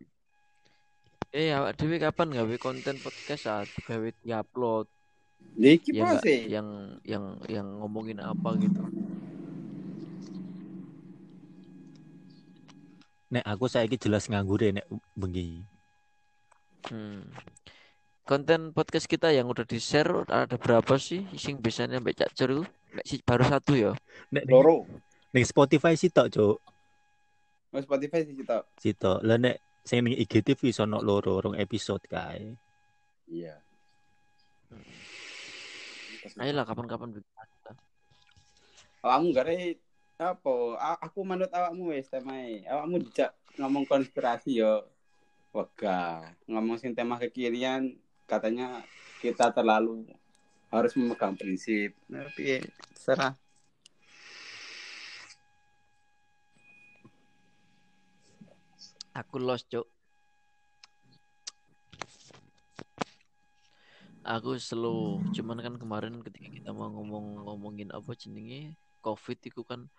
[1.30, 4.90] eh awak dewe kapan gawe konten podcast saat gawe diupload
[5.56, 6.50] Niki ya sih?
[6.50, 8.82] yang yang yang ngomongin apa gitu
[13.30, 15.62] Nek aku saiki jelas nganggur nek bengi.
[16.90, 17.30] Hmm.
[18.26, 21.30] Konten podcast kita yang udah di-share ada berapa sih?
[21.38, 22.34] Sing biasanya sampai Cak?
[22.90, 23.94] Nek sih baru satu ya.
[24.34, 24.90] Nek Loro.
[25.30, 26.58] Ning Spotify sih tok, Cuk.
[27.70, 28.66] Oh, Spotify sih kita.
[28.82, 29.22] Sitok.
[29.22, 32.54] Lah nek sing ning IGTV sono loro rong episode kae.
[33.30, 33.58] Iya.
[36.38, 37.20] Ayolah kapan-kapan.
[39.00, 39.80] Awakmu gare
[40.20, 40.54] apa?
[40.78, 42.68] A- Aku manut awakmu wis temae.
[42.68, 44.84] Awakmu dijak ngomong konspirasi yo.
[45.50, 47.98] Wega, ngomong sing tema kekinian
[48.30, 48.86] katanya
[49.18, 50.06] kita terlalu
[50.70, 51.98] harus memegang prinsip.
[52.06, 52.62] Nah, piye?
[52.94, 53.34] Serah.
[59.20, 59.84] Aku lost, Cuk.
[64.24, 69.92] Aku slow, cuman kan kemarin ketika kita mau ngomong ngomongin apa jenenge COVID itu kan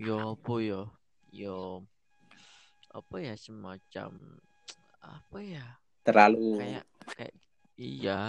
[0.00, 0.82] yo apa ya?
[1.28, 1.84] Yo
[2.88, 4.40] apa ya semacam
[5.04, 5.66] apa ya?
[6.08, 7.34] Terlalu Kayak kayak
[7.76, 8.20] iya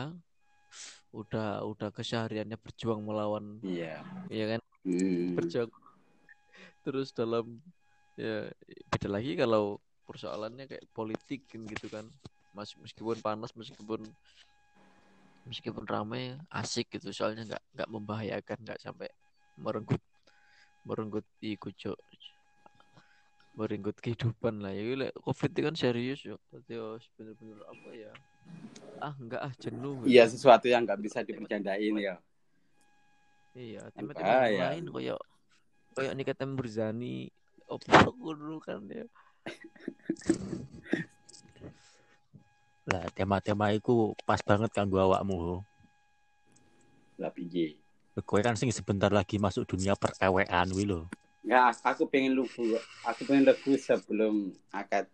[1.13, 4.01] udah udah kesehariannya berjuang melawan iya.
[4.27, 5.39] ya kan Hmm.
[5.39, 5.71] berjuang
[6.83, 7.63] terus dalam
[8.19, 8.51] ya
[8.91, 12.05] beda lagi kalau persoalannya kayak politik kan gitu kan.
[12.53, 14.05] Mas, meskipun panas meskipun
[15.47, 17.09] meskipun ramai asik gitu.
[17.11, 19.09] Soalnya nggak nggak membahayakan nggak sampai
[19.57, 20.01] merenggut
[20.83, 21.99] merenggut cok
[23.53, 24.73] merenggut kehidupan lah.
[24.73, 26.35] Ya covid itu kan serius yo
[27.17, 28.11] bener-bener apa ya?
[29.01, 32.15] Ah enggak ah jenuh Iya sesuatu yang nggak bisa dipercandain ya.
[33.53, 35.17] Iya, tiba-tiba lain koyo
[35.93, 37.29] koyo Nikita Mirzani
[37.69, 37.85] opo
[38.17, 39.05] kudu kan ya.
[42.83, 45.63] Lah tema-tema iku pas banget kan gua awakmu.
[47.15, 47.79] Lah piye?
[48.27, 51.07] Kowe kan sing sebentar lagi masuk dunia perewean wi lho.
[51.43, 52.77] Nggak, aku pengen lugu.
[53.03, 55.09] Aku pengen lugu sebelum akad.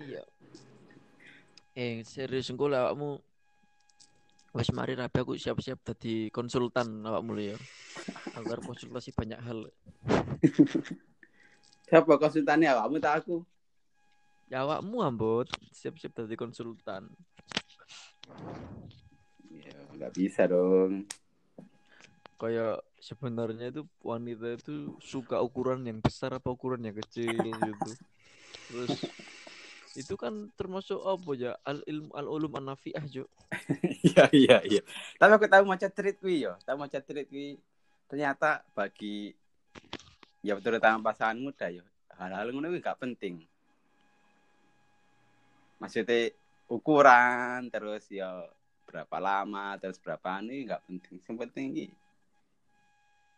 [0.00, 0.22] Iya.
[1.76, 3.20] Eh, serius engko lah awakmu
[4.50, 7.56] wis mari rapi aku siap-siap dadi konsultan awakmu ya.
[8.38, 9.58] Agar konsultasi banyak hal.
[11.90, 13.42] Siapa konsultannya awakmu tak aku?
[14.46, 17.10] Ya awakmu ambot siap-siap dadi konsultan.
[19.50, 21.10] Ya, nggak bisa dong.
[22.38, 27.90] Kayak sebenarnya itu wanita itu suka ukuran yang besar apa ukuran yang kecil gitu.
[28.70, 28.94] Terus
[29.98, 33.26] itu kan termasuk apa ya al ilmu al ulum an nafiah jo
[34.06, 34.82] Iya iya iya.
[35.18, 36.54] Tapi aku tahu maca treat yo.
[36.62, 37.26] Tahu maca treat
[38.06, 39.34] ternyata bagi
[40.40, 41.84] ya terutama pasangan muda yo.
[42.16, 43.44] Hal-hal ngono gak penting.
[45.80, 46.32] Maksudnya
[46.68, 48.44] ukuran terus ya
[48.84, 51.16] berapa lama terus berapa ini nggak penting.
[51.24, 51.68] Yang penting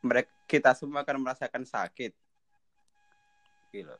[0.02, 2.12] mereka kita semua akan merasakan sakit.
[3.70, 3.96] Gitu.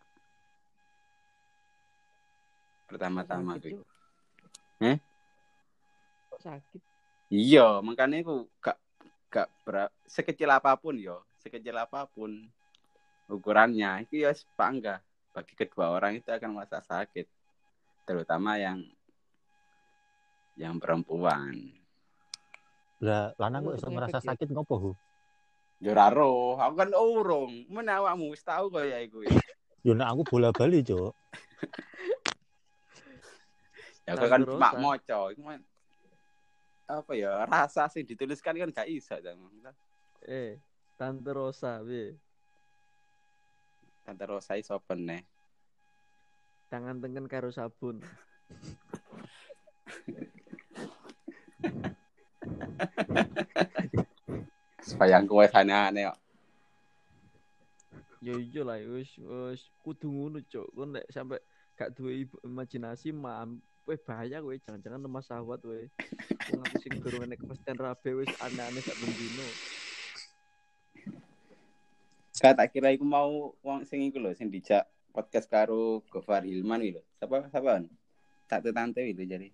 [2.91, 3.57] Pertama-tama.
[3.62, 3.87] Jo.
[4.83, 4.99] Eh?
[6.33, 6.83] kok sakit
[7.33, 8.77] Iya, makanya aku gak
[9.33, 12.29] gak ber- sekecil apa pun yo, sekecil apa pun
[13.33, 15.01] ukurannya itu ya bangga
[15.33, 17.25] bagi kedua orang itu akan merasa sakit,
[18.05, 18.85] terutama yang
[20.61, 21.73] yang perempuan.
[23.01, 24.31] Lah lanang Iya, kok iso merasa efek ya.
[24.37, 24.90] sakit ngopo, Hu?
[25.83, 29.25] Joraro, aku kan urung, awakmu wis tahu kok ya iku.
[29.83, 31.11] Yo nek aku bola-bali, Cuk.
[34.07, 35.42] Ya aku kan cuma moco, iku
[36.92, 39.16] apa ya rasa sih dituliskan kan gak bisa
[40.29, 40.61] eh
[40.99, 42.21] tante Rosa be
[44.03, 45.23] Tante Rosa iso nih.
[46.73, 48.01] tangan tengen karo sabun.
[54.81, 56.19] Supaya kowe aneh kok.
[58.25, 59.69] ya iya lah wis wis.
[59.85, 61.45] Kudu ngono cok kon nek sampai
[61.77, 64.57] gak duwe imajinasi mam weh bahaya kowe.
[64.57, 65.93] Jangan-jangan lemah sahwat weh.
[66.49, 69.45] Wong aku sing durung nek kepastian rabe wis aneh-aneh sak bendino
[72.42, 74.83] Saya tak kira iku mau wong sing iku lho sing dijak
[75.14, 77.02] podcast karo Gofar Hilman iki lho.
[77.22, 77.87] Siapa siapa?
[78.50, 79.46] Tak tante itu jadi.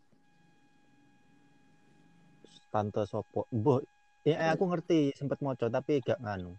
[2.73, 3.45] Tante sopo?
[3.53, 3.85] Mbok,
[4.25, 6.57] ya aku ngerti sempet moco tapi gak nganu.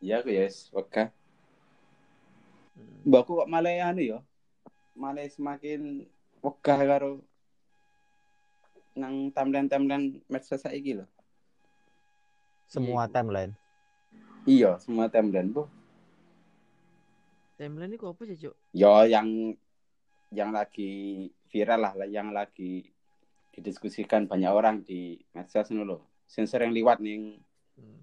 [0.00, 1.12] Iya aku yes, wega.
[2.72, 3.12] Hmm.
[3.12, 4.18] Mbak aku kok malah anu ya.
[4.96, 6.08] Malah semakin
[6.40, 7.20] wegah karo
[8.96, 11.06] nang timeline-timeline medsos saiki lho.
[12.64, 13.12] Semua Iya.
[13.12, 13.52] timeline.
[14.50, 15.62] Iya, semua timeline bu.
[17.54, 19.52] timeline ini apa sih cok Ya yang
[20.32, 20.90] yang lagi
[21.52, 22.88] viral lah, yang lagi
[23.52, 25.98] didiskusikan banyak orang di medsos ngono lho.
[26.24, 27.38] Sing sering liwat ning
[27.78, 28.00] Hmm.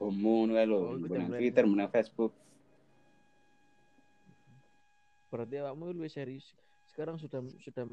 [0.00, 1.36] homo ngono lho, Oh.
[1.36, 2.32] Twitter, Facebook.
[5.32, 6.44] berarti awakmu lebih serius
[6.92, 7.88] sekarang sudah sudah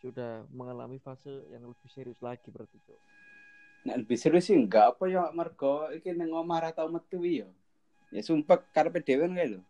[0.00, 3.00] sudah mengalami fase yang lebih serius lagi berarti cok
[3.82, 7.50] Nek lebih serius sih enggak apa ya mergo iki ning omah ra tau metu ya.
[8.14, 9.60] Ya sumpah karepe dhewe kae lho.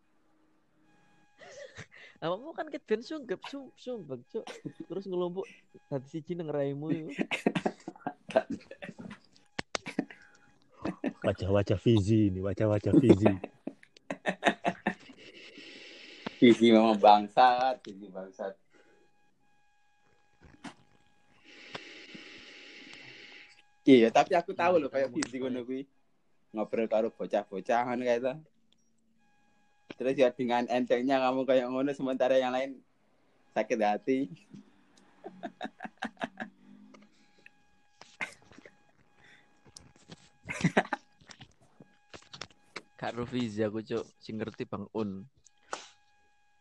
[2.23, 4.47] Awakmu kan ket ben sunggep sum sumbek, Cuk.
[4.87, 5.43] Terus ngelompok
[5.91, 7.11] dadi siji nang raimu iku.
[11.23, 13.31] Wajah-wajah Fizi ini, wajah-wajah Fizi.
[16.43, 18.59] Visi memang bangsat, visi bangsat.
[23.83, 25.83] Iya, tapi aku tahu loh kayak visi ngono kuwi.
[26.55, 28.35] Ngobrol karo bocah-bocah kan kayak itu.
[29.99, 32.79] Terus ya dengan entengnya kamu kayak ngono sementara yang lain
[33.51, 34.19] sakit hati.
[43.03, 44.07] Kak Rufizi aku, Cuk.
[44.23, 45.27] Sing ngerti Bang Un.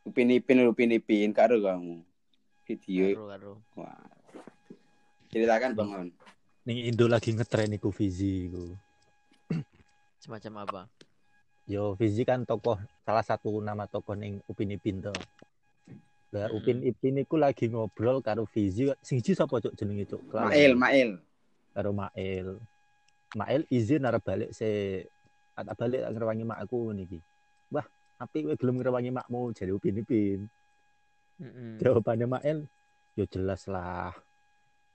[0.02, 2.02] Upin ipin upin ipin karo kamu.
[2.66, 3.14] Video.
[3.14, 3.52] Karo karo.
[3.78, 4.02] Wah.
[5.30, 6.10] Ceritakan Bang On.
[6.62, 8.78] Ning Indo lagi ngetren iku Fizi iku.
[10.22, 10.82] Semacam apa?
[11.66, 15.10] Yo Fizi kan tokoh salah satu nama tokoh ning Upin Ipin to.
[16.30, 16.62] Lah Mm-mm.
[16.62, 20.22] Upin Ipin iku lagi ngobrol karo Fizi, sing siji sapa cuk jenenge cuk?
[20.38, 21.10] Mail, Mail.
[21.74, 22.62] karo Mail.
[23.34, 25.02] Mail izin arep balik se
[25.58, 27.18] tak balik tak ngrewangi makku niki.
[27.74, 27.86] Wah,
[28.22, 30.46] apik kowe gelem ngrewangi makmu jare Upin Ipin.
[31.42, 31.82] Mm-mm.
[31.82, 32.70] Jawabannya Mael,
[33.18, 34.14] yo jelas lah.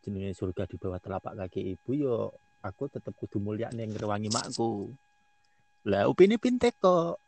[0.06, 2.30] Jenenge surga di bawah telapak kaki ibu yo
[2.62, 4.94] aku tetep kudu mulia ning ngrewangi makku.
[5.82, 7.18] Lah Upin Ipin teko.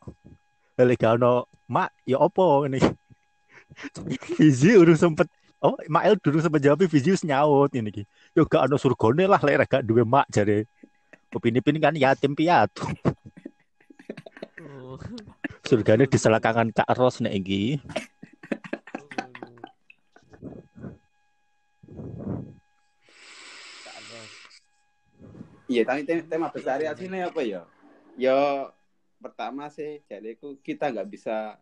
[0.79, 2.79] Lah gak ono mak ya opo ngene.
[4.39, 5.27] Fizi urung sempet
[5.59, 8.03] Oh, Mael dulu sempet jawab Fizi wis nyaut ini iki.
[8.31, 10.71] Yo gak ono surgane lah lek gak duwe mak jare.
[11.35, 12.87] Upin Ipin kan yatim piatu.
[14.63, 14.95] Oh.
[15.67, 17.75] Surgane di selakangan Kak Ros nek iki.
[25.69, 27.61] Iya, tapi tem- tema besar aslinya apa ya?
[28.17, 28.73] Ya
[29.21, 31.61] pertama sih jadiku kita nggak bisa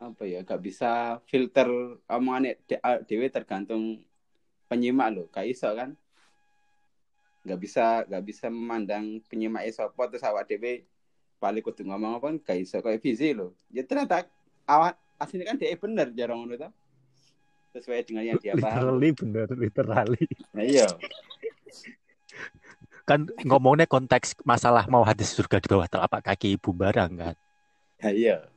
[0.00, 1.68] apa ya, nggak bisa filter
[2.08, 4.00] omongan de- dewe tergantung
[4.64, 5.92] penyimak loh, kayak iso kan?
[7.44, 10.88] Nggak bisa nggak bisa memandang penyimak sopo terus awak dewe
[11.36, 13.52] paling kudu ngomong apa gak iso kayak visi loh.
[13.68, 14.24] Ya ternyata
[14.64, 16.72] awak aslinya kan dia bener jarang ngono.
[17.76, 18.96] Sesuai dengan yang dia paham.
[18.96, 20.24] Literally bener, literally.
[20.56, 20.88] Nah, iya.
[23.04, 27.34] Kan ngomongnya konteks masalah mau hadis surga di bawah telapak kaki ibu barang kan.
[28.00, 28.48] Nah, iya.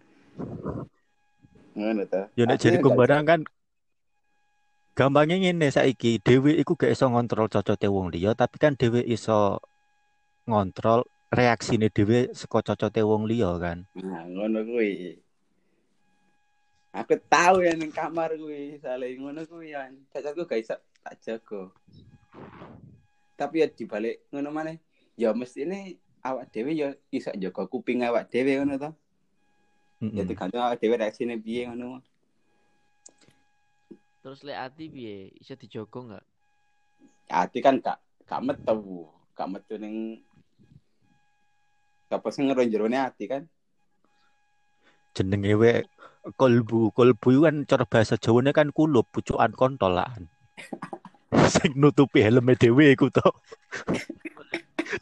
[1.76, 2.32] Ngono ta.
[2.40, 3.40] Ya nek jadi barang kan
[4.98, 9.62] gampangnya ngene saiki dhewe iku gak iso ngontrol cocote wong liya tapi kan dhewe iso
[10.50, 13.86] ngontrol reaksine dhewe saka cocote wong liya kan.
[14.00, 15.22] Nah, ngono kuwi.
[16.98, 19.86] Aku tahu ya ning kamar kuwi, saling ngono kuwi ya.
[20.10, 21.76] Cacatku gak iso tak jago.
[23.38, 24.82] Tapi ya dibalik ngono maneh,
[25.14, 25.94] ya mesti ini
[26.26, 28.90] awak dhewe ya iso jaga kuping awak dhewe ngono to.
[30.12, 30.28] Ya Mm-mm.
[30.28, 32.02] tergantung awak dhewe reaksine piye ngono.
[34.26, 35.32] Terus lek ati piye?
[35.38, 36.26] Iso dijogo enggak?
[37.30, 40.26] Ati kan gak gak metu, gak metu ning
[42.08, 43.44] Apa sing ngero jerone ati kan?
[45.12, 45.72] Jenenge we
[46.40, 50.32] kolbu, kolbu kan cara bahasa Jawane kan kulup, pucukan kontolan.
[51.56, 53.28] sing nutupi helme dhewe iku to.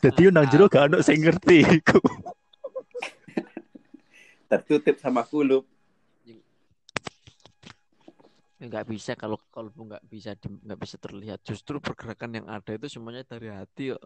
[0.02, 2.00] Dadi nang jero gak ono sing ngerti iku.
[4.50, 5.66] Tertutup sama kulup.
[8.56, 11.40] Enggak bisa kalau kalbu enggak bisa enggak bisa terlihat.
[11.46, 14.04] Justru pergerakan yang ada itu semuanya dari hati kok.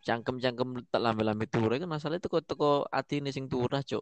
[0.00, 4.00] Cangkem-cangkem tak lambe-lambe turah kan masalah itu kok teko ati ini sing turah, Cuk.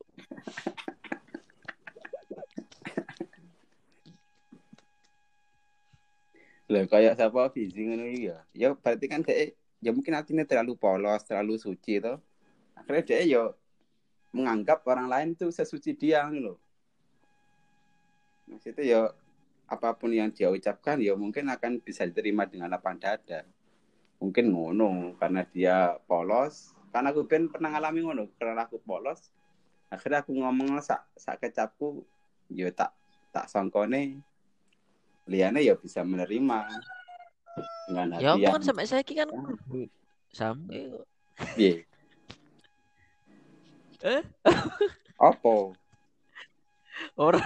[6.69, 8.45] Lah kayak siapa Fizi ngono ya.
[8.53, 12.21] Ya berarti kan dia ya mungkin artinya terlalu polos, terlalu suci toh.
[12.77, 13.43] Akhirnya dia ya
[14.37, 16.61] menganggap orang lain itu sesuci dia loh.
[18.45, 19.01] Maksudnya ya
[19.69, 23.49] apa pun yang dia ucapkan ya mungkin akan bisa diterima dengan lapang dada.
[24.21, 26.77] Mungkin ngono karena dia polos.
[26.93, 29.29] Karena aku ben pernah ngalami ngono, karena aku polos.
[29.89, 32.05] Akhirnya aku ngomong sak sak kecapku
[32.53, 32.93] ya tak
[33.33, 34.21] tak sangkone
[35.29, 36.59] liane ya bisa menerima
[37.89, 39.29] dengan hati Ya aku yang kan sampai saya kan
[40.33, 41.07] sampai kok.
[41.55, 41.85] piye.
[44.03, 44.23] Eh?
[45.19, 45.75] Apa?
[47.15, 47.43] Ora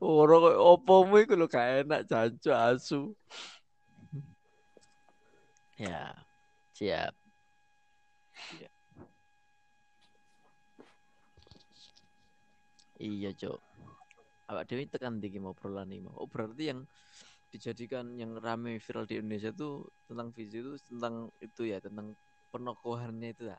[0.00, 3.00] ora opomu iku lho gak enak jancu asu.
[5.80, 6.12] Ya,
[6.76, 7.16] siap.
[13.00, 13.60] Iya, Cok.
[14.52, 15.56] Awak dewi tekan ndi ki mau.
[16.20, 16.84] Oh, berarti yang
[17.50, 22.14] dijadikan yang rame viral di Indonesia itu tentang visi itu tentang itu ya, tentang
[22.54, 23.58] penokohannya itu ya.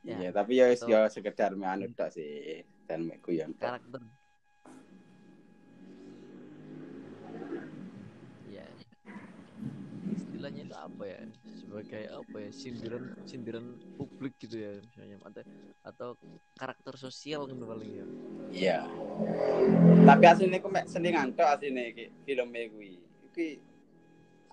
[0.00, 2.64] Ya, Iya, tapi ya atau- ya sekedar anu sih.
[2.88, 3.68] Dan me guyon tok.
[3.68, 4.02] karakter
[8.48, 8.64] ya
[10.40, 11.20] istilahnya itu apa ya
[11.52, 13.66] sebagai apa ya sindiran sindiran
[14.00, 15.44] publik gitu ya misalnya atau
[15.84, 16.08] atau
[16.56, 18.06] karakter sosial gitu paling ya
[18.50, 18.80] Iya.
[20.08, 22.96] Tapi aslinya aku mek selingan tok aslinya iki filme kuwi.
[23.28, 23.48] Iki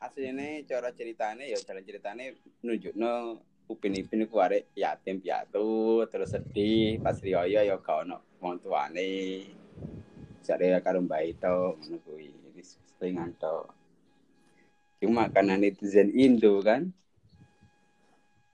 [0.04, 2.36] aslinya cara ceritane ya jalan ceritane
[2.68, 3.40] nunjukno
[3.72, 9.48] Upin Ipin iku arek yatim piatu terus sedih pas riyo ya gak ono wong tuane.
[10.44, 12.12] Jare karo mbak itu ngono.
[12.52, 12.64] Iki
[13.00, 13.77] selingan tok.
[14.98, 16.90] Cuma karena netizen Indo kan.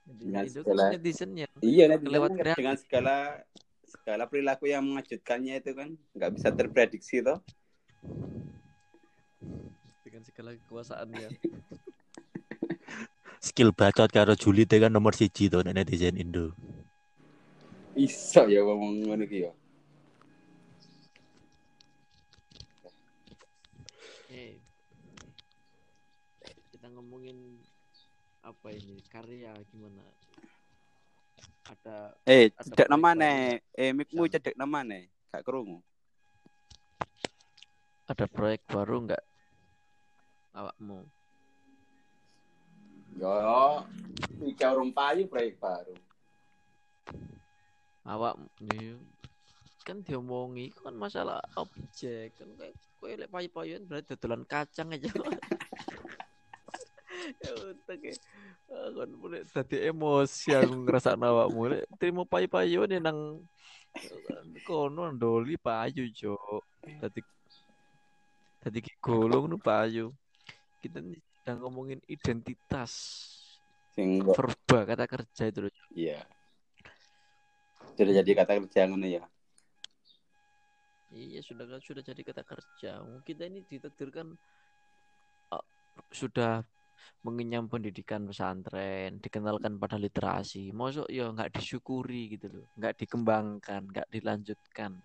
[0.04, 3.16] Dengan itu segala- netizennya Iya, netizen Lewat kan dengan segala
[3.88, 7.40] segala perilaku yang mengejutkannya itu kan nggak bisa terprediksi toh.
[10.04, 11.32] dengan segala kekuasaannya
[13.44, 16.52] Skill bacot karo Juli kan nomor siji tuh nek netizen Indo.
[17.96, 19.52] Iso ya ngomong ngono ki ya.
[24.28, 24.60] Eh,
[26.72, 27.58] kita ngomongin
[28.44, 30.04] apa ini karya gimana?
[31.66, 33.58] Ada Eh, Ada cedek nama nih.
[33.72, 35.08] Eh, mikmu cedek nama nih.
[35.32, 35.82] Gak kerungu.
[38.04, 39.24] ada proyek baru nggak
[40.52, 41.08] awakmu?
[43.16, 43.32] Yo,
[44.44, 45.96] tiga orang payu proyek baru.
[48.04, 49.00] Awak nih
[49.84, 55.08] kan diomongi kan masalah objek kan kayak kowe lek payu-payuan berarti dodolan kacang aja.
[57.40, 57.52] ya
[59.20, 63.40] boleh tadi emosi aku ngerasa awakmu lek terima payu-payuan ya nang
[64.66, 66.36] kono doli payu jo
[67.00, 67.20] tadi
[68.60, 70.10] tadi golong nu payu
[70.80, 72.92] kita nih sedang ngomongin identitas
[73.94, 76.26] Sing verba kata kerja itu loh iya.
[77.94, 79.22] Sudah jadi kata kerja ngono ya.
[81.14, 82.98] Iya sudah sudah jadi kata kerja.
[83.22, 84.34] Kita ini ditakdirkan
[85.54, 85.64] eh,
[86.10, 86.66] sudah
[87.24, 90.70] mengenyam pendidikan pesantren, dikenalkan pada literasi.
[90.70, 95.00] Mosok ya nggak disyukuri gitu loh, nggak dikembangkan, nggak dilanjutkan.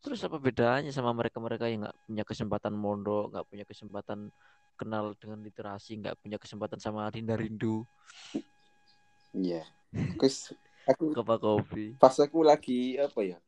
[0.00, 4.30] Terus apa bedanya sama mereka-mereka yang nggak punya kesempatan mondok, nggak punya kesempatan
[4.76, 7.88] kenal dengan literasi, nggak punya kesempatan sama Rinda Rindu,
[9.36, 9.62] Iya.
[10.16, 10.56] Terus
[10.88, 11.92] aku Kopa Kopi.
[12.00, 13.38] pas aku lagi apa ya?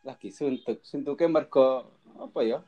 [0.00, 0.80] Lagi suntuk.
[0.80, 2.58] Suntuknya mergo apa ya?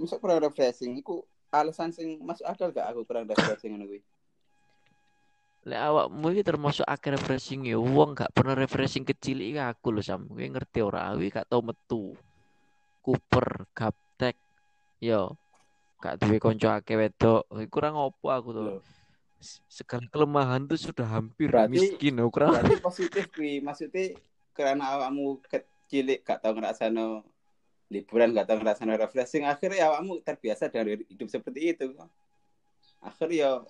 [0.00, 0.96] Masuk kurang refreshing.
[0.96, 1.20] Iku
[1.50, 4.00] alasan sing masuk akal gak aku kurang refreshing ngono kuwi.
[5.60, 7.76] Lek awakmu iki termasuk akeh refreshing ya.
[7.76, 10.24] Wong gak pernah refreshing kecil iki aku lho sam.
[10.24, 11.10] Kowe ngerti ora?
[11.12, 12.16] Aku iki gak tau metu.
[13.04, 14.38] Cooper, gaptek.
[15.02, 15.36] Yo.
[16.00, 17.44] Gak duwe kanca akeh wedok.
[17.68, 18.64] Kurang opo aku tuh.
[18.64, 18.80] Loh.
[19.68, 22.32] Segala kelemahan tuh sudah hampir Berarti- miskin loh.
[22.32, 23.60] Kurang Berarti positif kuwi.
[23.60, 24.16] Maksudnya
[24.56, 27.20] karena awakmu kecil gak tau ngrasano
[27.90, 31.86] liburan gak tau ngrasano refreshing akhirnya awakmu terbiasa dengan hidup seperti itu.
[33.02, 33.66] Akhirnya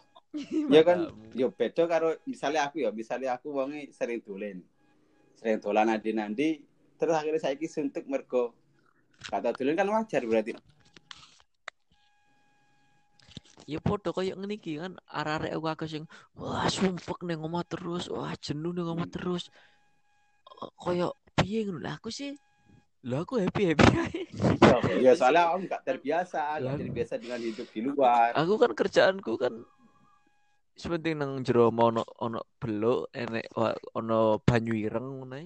[0.70, 4.62] ya kan yo beda karo misalnya aku ya misalnya aku wonge sering dolen
[5.34, 6.62] sering dolan adi nandi
[6.94, 8.54] terus akhirnya saiki suntuk mergo
[9.26, 10.54] kata dolen kan wajar berarti
[13.68, 16.02] Ya podo koyo ngene iki kan arek-arek aku sing
[16.34, 19.46] wah sumpek ning omah terus, wah jenuh ning omah terus.
[20.74, 22.34] Koyo piye ngono aku sih.
[23.00, 24.22] Lah aku happy-happy ae.
[25.04, 29.54] ya soalnya aku gak terbiasa gak terbiasa dengan hidup di luar Aku kan kerjaanku kan
[30.76, 33.52] sepenting nang jero ono ono beluk enek
[33.92, 35.40] ono banyu ireng ngono.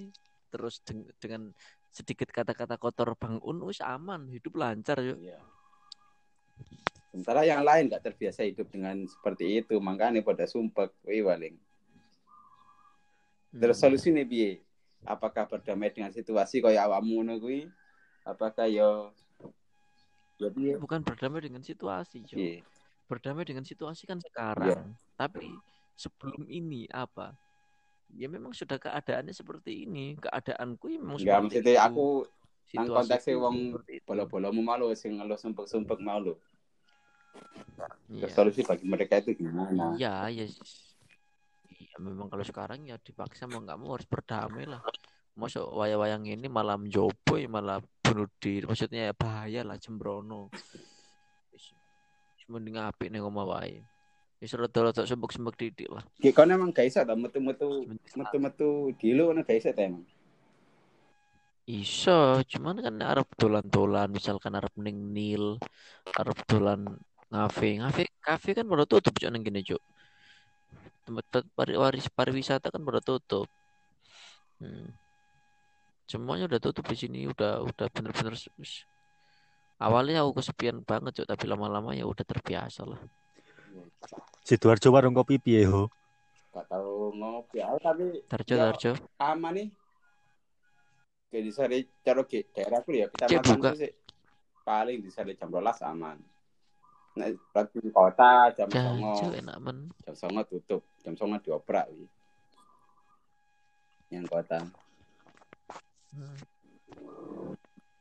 [0.51, 1.51] Terus deng- dengan
[1.91, 5.19] sedikit kata-kata kotor Bang Un wis aman, hidup lancar yuk.
[5.19, 5.39] Iya.
[7.15, 11.55] sementara yang lain gak terbiasa hidup dengan seperti itu makanya pada sumpek wih paling
[13.55, 13.87] terus Hmm.
[13.87, 14.27] solusi nih
[15.05, 17.69] apakah berdamai dengan situasi kaya awakmu ngono kuwi
[18.25, 19.13] apakah yo
[20.41, 22.37] ya piye bukan berdamai dengan situasi, Jo.
[22.37, 22.65] Piye?
[23.05, 24.97] berdamai dengan situasi kan sekarang.
[25.15, 25.53] Tapi
[25.95, 27.37] sebelum ini apa?
[28.15, 30.17] Ya memang sudah keadaannya seperti ini.
[30.19, 31.89] Keadaanku ya memang Enggak, seperti maksudnya itu.
[31.89, 32.07] aku
[32.75, 33.57] nang konteksnya wong
[34.03, 36.35] bola-bolamu malu sing ngeluh sumpek-sumpek mau lu.
[38.11, 38.31] Iya.
[38.31, 39.95] Solusi bagi mereka itu gimana?
[39.99, 40.45] Iya, ya.
[41.95, 44.83] Iya, memang kalau sekarang ya dipaksa mau nggak mau harus berdamai lah.
[45.39, 48.67] Masuk wayang-wayang ini malah menjobo ya malah bunuh diri.
[48.67, 50.51] Maksudnya ya bahaya lah cembrono.
[52.51, 53.79] Mending apik ning omah wae.
[54.43, 56.03] Wis rada-rada sembek-sembek didik lah.
[56.19, 57.87] Ki kon emang gak iso ta metu-metu
[58.19, 60.03] metu-metu dilo ngono gak iso ta emang.
[61.65, 65.57] Iso, cuman kan arep dolan-dolan, misalkan arep ning Nil,
[66.13, 66.85] arep dolan
[67.33, 67.81] ngafe.
[67.81, 69.81] Ngafe kafe kan baru tutup cok ning kene, Cuk.
[71.05, 73.47] Tempat pari- waris pariwisata kan pada tutup.
[74.59, 74.89] Hmm.
[76.09, 78.37] Semuanya udah tutup di sini, udah udah bener-bener.
[79.81, 83.01] Awalnya aku kesepian banget, Cuk, tapi lama-lama ya udah terbiasa lah.
[84.45, 85.89] Sidoarjo warung kopi piye ho?
[86.55, 88.71] Gak tahu ngopi aku tapi Tarjo, Ya.
[88.71, 88.93] Tarjo.
[89.19, 89.69] aman nih.
[91.33, 93.91] Kayak di sari cara ke daerahku ya kecamatan tuh sih
[94.63, 96.15] paling di sari jam 12 aman.
[97.15, 99.79] Nah, berarti di kota jam songo, enak men.
[100.03, 102.07] jam songo tutup, jam songo dioprak wi.
[104.11, 104.59] Yang kota.
[106.11, 106.39] Hmm.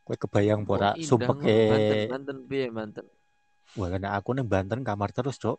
[0.03, 1.69] Kowe kebayang Oh, ora indah sumpek ngono.
[1.69, 3.05] Banten, Banten piye Banten?
[3.77, 5.57] Wah, karena aku neng Banten kamar terus, Cok.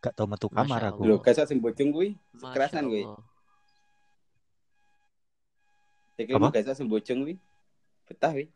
[0.00, 1.02] Gak tau metu kamar Masya aku.
[1.04, 3.04] Lho, kasar sing bojong kuwi Masya kerasan kuwi.
[3.04, 3.22] Allah.
[6.14, 6.56] Sikilmu Apa?
[6.56, 7.34] kasar sing bojong kuwi.
[8.08, 8.46] Betah wi.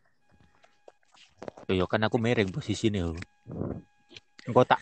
[1.68, 3.12] Yo kan aku miring posisi nih.
[4.48, 4.80] Engko tak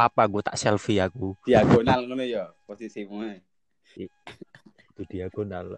[0.00, 3.20] papa gue tak selfie aku Diagonal ngono ya posisimu.
[3.26, 4.06] e.
[4.94, 5.76] itu diagonal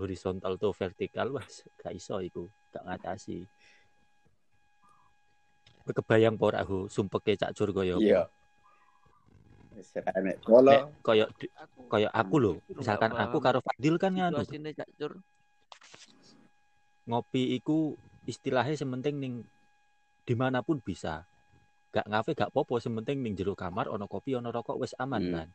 [0.00, 1.44] horizontal tuh vertikal wah
[1.78, 3.44] gak iso iku gak ngatasi
[5.92, 8.24] kebayang po ora aku sumpeke cak cur koyo Iya.
[9.74, 10.38] Nek
[11.04, 11.26] koyo
[11.90, 14.40] koyo aku Aku misalkan aku karo Fadil kan nganu
[17.02, 19.34] ngopi iku istilahnya sementing ning
[20.22, 21.26] di mana pun bisa
[21.90, 25.34] gak ngafe gak popo sementing ning jero kamar ono kopi ono rokok wis aman Hmm.
[25.34, 25.48] kan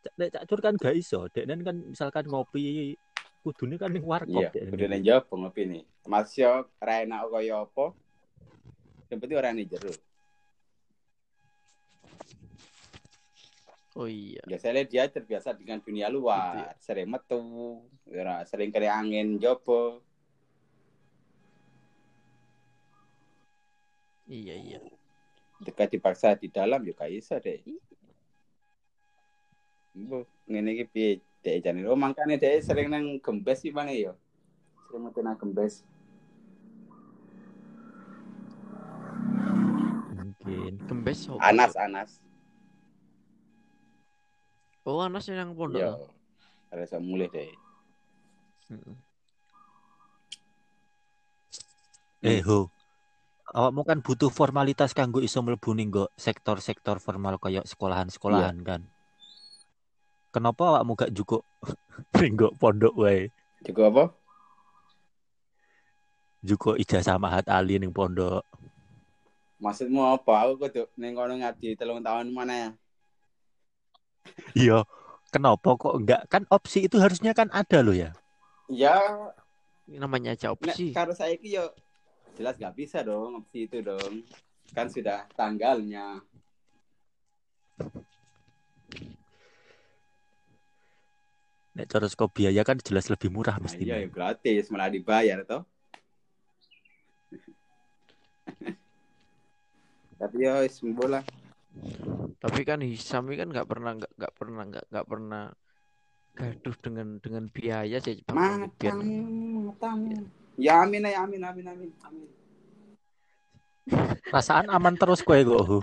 [0.00, 2.96] Cak- nek cak cur kan gak iso deknen kan misalkan ngopi
[3.44, 4.72] kudune kan ning warkop Iya, deknen.
[4.72, 5.82] kudu nang njaba ngopi nih.
[6.08, 7.86] Mas yo ra enak kaya apa.
[9.08, 9.92] Yang penting ora ning jero.
[13.98, 14.40] Oh iya.
[14.46, 17.40] Biasanya dia terbiasa dengan dunia Gitu luar, sering metu,
[18.06, 20.00] ora sering kena angin jopo.
[24.30, 24.78] Iya iya.
[25.58, 27.58] Dekat dipaksa di dalam yo gak iso deh.
[29.90, 31.10] Bu, ngene iki piye?
[31.42, 34.14] Dek jane oh mangkane dek sering nang gembes sih mana yo.
[34.86, 35.82] Sering metu nang gembes.
[40.10, 41.72] mungkin Gembes apa, Anas?
[41.74, 42.10] Anas.
[44.86, 45.80] Oh, Anas yang pondok.
[45.80, 45.92] Yo.
[46.70, 47.50] Ora iso mulih deh.
[48.70, 48.96] Heeh.
[52.20, 52.68] eh ho
[53.50, 58.80] awakmu kan butuh formalitas kanggo iso mlebu ning nggo sektor-sektor formal koyo sekolahan-sekolahan kan
[60.30, 61.42] kenapa awakmu gak cukup
[62.22, 63.30] ning nggo pondok wae
[63.60, 64.04] Juga apa?
[66.40, 68.40] Juko ijazah mahat ali ning pondok
[69.60, 70.48] Maksudmu apa?
[70.48, 72.70] Aku kudu ning kono ngabdi telung tahun mana ya?
[74.56, 74.78] iya
[75.28, 78.16] kenapa kok enggak kan opsi itu harusnya kan ada loh ya
[78.70, 78.94] Ya,
[79.90, 80.94] Namanya aja nek opsi.
[80.94, 81.66] karo saya ki yo
[82.40, 84.24] jelas nggak bisa dong opsi itu dong.
[84.72, 86.24] Kan sudah tanggalnya.
[91.80, 95.64] nek saka biaya kan jelas lebih murah Nah, mesti iya, ya gratis malah dibayar toh.
[100.20, 101.24] Tapi ya sembuh lah.
[102.36, 105.48] Tapi kan Hisam ini kan nggak pernah nggak nggak pernah nggak nggak pernah
[106.36, 110.39] gaduh dengan dengan biaya sih Matamu, matamu.
[110.58, 112.28] Ya amin ya amin amin amin amin.
[114.30, 115.82] perasaan aman terus kowe kok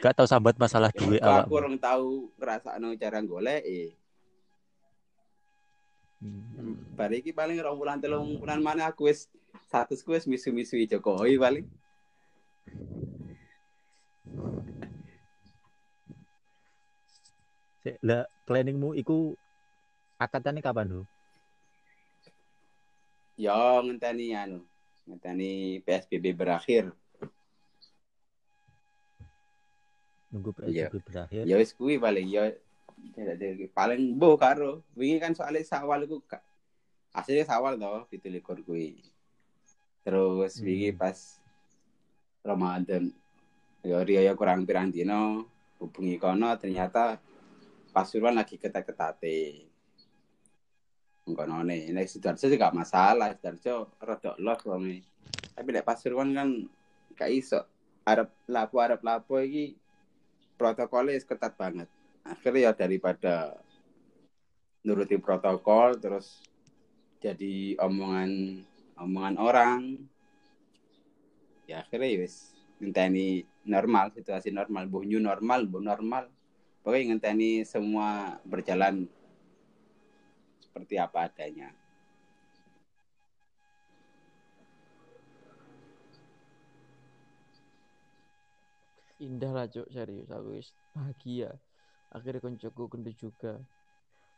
[0.00, 3.90] gak tahu sambat masalah duit aku awakmu orang tahu ngrasakno cara golek eh.
[6.20, 6.76] Hmm.
[6.96, 9.28] Bar iki paling rong bulan telung bulan mana aku wis
[9.68, 11.64] statusku wis misu-misui Jokowi paling.
[17.80, 19.32] Sik, lah planningmu iku
[20.20, 21.00] akadane kapan Hu?
[23.40, 24.60] Ya ngenteni anu,
[25.08, 26.92] ngenteni PSBB berakhir.
[30.30, 30.86] nunggu Iya.
[30.86, 32.54] PSBB berakhir Ya wis kuwi paling ya
[33.74, 36.20] paling mbuh karo wingi kan soalnya sawal iku
[37.16, 39.00] aslinya sawal toh ditelikur kuwi.
[40.04, 41.00] Terus wingi Hmm.
[41.00, 41.16] pas
[42.44, 43.08] Ramadan
[43.80, 45.48] ya Rio ya kurang pirang dino
[45.80, 47.16] hubungi kono ternyata
[47.90, 49.66] Pasuruan lagi ketat-ketate.
[51.32, 55.06] Ngkonone nek Sidoarjo sih gak masalah, Sidoarjo rada los wonge.
[55.54, 56.48] Tapi nek Pasuruan kan
[57.14, 57.60] gak iso.
[58.04, 59.76] Arab lapo Arab lapo iki
[60.58, 61.88] protokolnya ketat banget.
[62.26, 63.56] Akhirnya ya daripada
[64.84, 66.40] nuruti protokol terus
[67.20, 68.64] jadi omongan
[68.96, 69.80] omongan orang
[71.68, 76.32] ya akhirnya ya wis ngenteni normal situasi normal bu normal bu normal
[76.80, 79.04] pokoknya ngenteni semua berjalan
[80.70, 81.74] seperti apa adanya
[89.20, 91.52] Indah lah Cuk, serius aku wis bahagia.
[92.10, 93.62] akhirnya koncoku gendut juga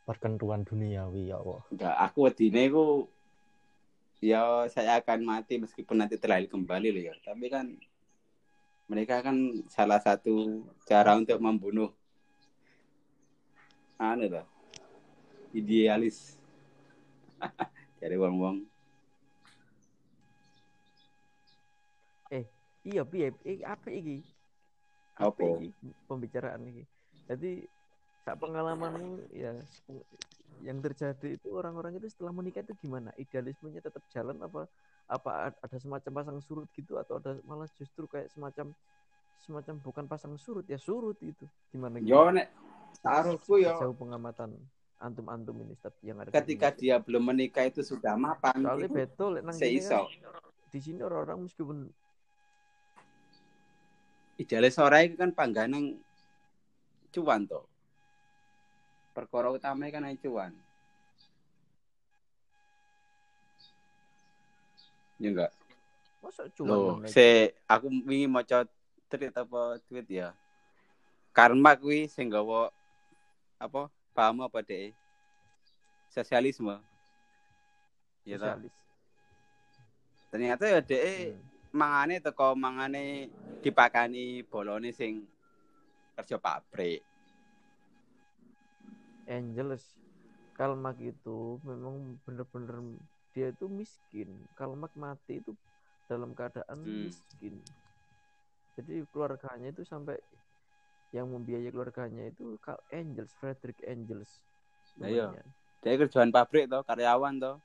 [0.05, 3.09] perkentuan duniawi ya Allah Enggak, aku wedine ku
[4.21, 7.15] ya saya akan mati meskipun nanti terlahir kembali loh ya.
[7.25, 7.73] Tapi kan
[8.93, 9.37] mereka kan
[9.73, 11.89] salah satu cara untuk membunuh
[13.97, 14.47] anu toh.
[15.53, 16.41] Idealis.
[18.03, 18.73] Jadi wong-wong
[22.83, 23.31] iya piye?
[23.43, 24.17] Iki apa iki?
[25.19, 25.43] Apa?
[25.63, 25.71] iki?
[26.07, 26.85] Pembicaraan ini
[27.31, 27.65] jadi
[28.27, 29.55] tak pengalamanmu ya
[30.63, 33.11] yang terjadi itu orang-orang itu setelah menikah itu gimana?
[33.19, 34.67] Idealismenya tetap jalan apa
[35.11, 36.99] apa ad- ada semacam pasang surut gitu?
[36.99, 38.71] Atau ada malah justru kayak semacam
[39.43, 41.47] semacam bukan pasang surut ya surut itu.
[41.75, 42.15] Gimana gitu?
[42.15, 42.51] Yo nek
[43.03, 43.75] taruhku yo.
[43.75, 44.55] Jauh pengamatan
[45.03, 46.79] antum-antum ini Ustaz, yang ada di ketika sini.
[46.79, 50.07] dia belum menikah itu sudah mapan soalnya itu betul nang seiso.
[50.07, 51.79] kan, di sini orang-orang meskipun
[54.41, 56.01] Idealis ora itu kan pangganan
[57.13, 57.69] cuan toh.
[59.13, 60.57] Perkara utama kan cuan.
[65.21, 65.53] Ya enggak?
[66.23, 68.63] masa Loh, se aku wingi maca
[69.11, 70.31] tweet apa tweet ya.
[71.35, 72.71] Karma kuwi sing gawa
[73.59, 73.91] apa?
[74.13, 74.93] Paham apa deh?
[76.13, 76.77] Sosialisme.
[78.25, 78.73] Ya sosialis
[80.33, 81.41] Ternyata ya deh Hmm.
[81.73, 83.29] mangane teko mangane
[83.65, 85.25] dipakani bolone sing
[86.17, 87.01] kerja pabrik.
[89.29, 89.85] Angeles
[90.53, 93.01] Kalmak itu memang bener-bener
[93.33, 95.57] dia itu miskin Kalmak mati itu
[96.09, 97.09] dalam keadaan Hmm.
[97.09, 97.61] miskin
[98.77, 100.17] jadi keluarganya itu sampai
[101.13, 104.41] yang membiayai keluarganya itu Kal Angels Frederick Angels
[105.01, 105.29] Nah, iya.
[105.33, 105.45] namanya.
[105.83, 107.57] Dia kerjaan pabrik toh, karyawan toh.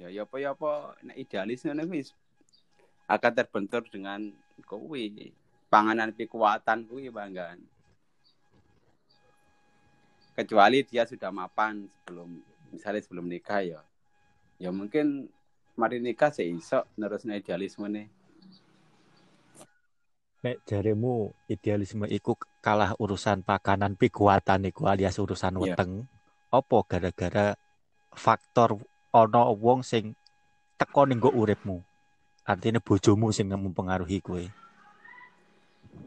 [0.00, 2.16] Ya ya apa ya apa nek idealis ngono wis
[3.04, 4.32] akan terbentur dengan
[4.64, 5.36] kuwi
[5.68, 7.60] panganan kekuatan kuwi banggaan.
[10.32, 12.40] Kecuali dia sudah mapan sebelum
[12.72, 13.80] misalnya sebelum nikah ya.
[14.56, 15.28] Ya mungkin
[15.80, 18.06] mari nikah seiso nerusnya idealisme nih.
[20.40, 22.32] nek jaremu idealisme iku
[22.64, 25.76] kalah urusan pakanan pikuatan iku alias urusan Iya.
[25.76, 26.08] weteng
[26.48, 27.46] apa gara-gara
[28.16, 28.80] faktor
[29.12, 30.16] ono wong sing
[30.80, 31.84] teko ning uripmu
[32.44, 34.44] artinya bojomu sing mempengaruhi kowe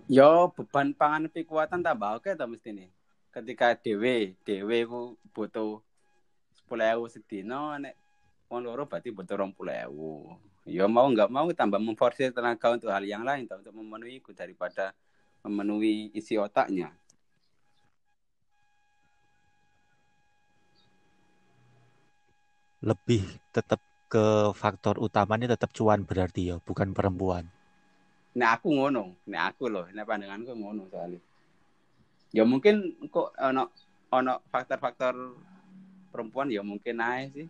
[0.07, 2.89] Yo beban pangan kekuatan tambah oke to mesti nih.
[3.32, 5.80] Ketika dewe, dewe ku butuh
[6.55, 7.95] sepuluh ewu sedino, nek
[8.54, 10.38] wong loro berarti butuh rong puluh ewu.
[10.70, 14.93] Yo mau nggak mau tambah memforsir tenaga untuk hal yang lain untuk memenuhi itu daripada
[15.41, 16.93] memenuhi isi otaknya.
[22.84, 23.24] lebih
[23.56, 23.80] tetap
[24.12, 27.47] ke faktor utamanya tetap cuan berarti ya bukan perempuan
[28.34, 31.22] Nek aku ngono, nek aku loh, nek pandanganku ngono soalnya.
[32.34, 33.70] Ya mungkin kok ono
[34.10, 35.38] ono faktor-faktor
[36.10, 37.45] perempuan ya mungkin aja sih.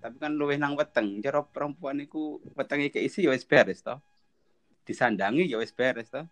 [0.00, 4.00] Tapi kan luwih nang weteng, cara perempuan iku wetenge keisi ya wis beres to.
[4.88, 6.24] Disandangi ya wis beres to.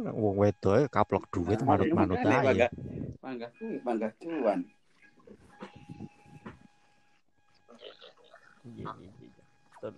[0.00, 2.68] wong wedoke kaplok duit Nah, manut-manut ae Bangga,
[3.20, 4.60] bangga kuwi, bangga cuan.
[8.64, 9.42] iya iya iya
[9.80, 9.94] Betul,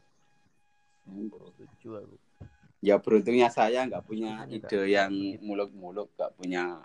[2.83, 6.83] Ya beruntungnya saya nggak punya ide yang muluk-muluk, nggak punya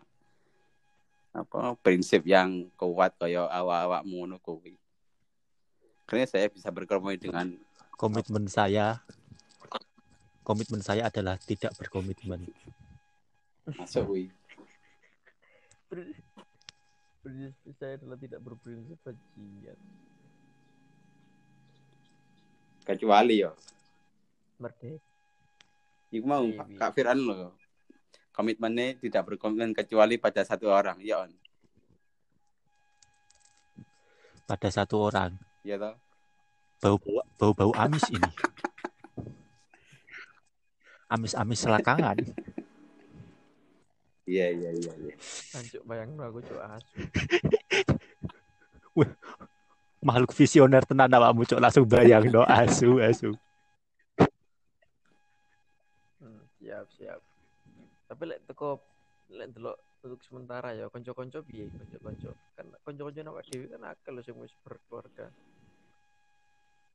[1.35, 4.75] apa prinsip yang kuat kayak awak-awak ngono kuwi.
[6.07, 7.51] Karena saya bisa berkompromi dengan
[7.99, 9.03] komitmen saya
[10.47, 12.47] komitmen saya adalah tidak berkomitmen
[13.75, 14.25] masuk kuwi.
[17.23, 19.79] Prinsip saya adalah tidak berprinsip bajingan
[22.87, 23.51] Kecuali yo,
[24.63, 25.07] merdeka
[26.11, 27.51] iku mau Iya, Kak Firan loh.
[28.37, 31.33] Komitmennya tidak berkomitmen kecuali pada satu orang, ya on.
[34.47, 35.35] pada satu orang?
[35.67, 35.93] Ya toh.
[36.79, 36.95] bau
[37.35, 38.31] bau bau amis ini.
[41.11, 42.15] Amis amis selakangan.
[44.27, 45.15] Iya iya iya iya.
[45.55, 46.95] Anjuk bayangin aku cok asu.
[49.99, 53.35] Makhluk visioner tenan awakmu cok langsung bayang no asu asu
[56.19, 57.19] Hmm, siap siap.
[58.17, 58.81] Tapi lek teko
[59.29, 62.33] lek delok untuk sementara ya konco-konco piye konco-konco.
[62.57, 65.29] Kan konco-konco awak dhewe kan akal sing wis berkeluarga.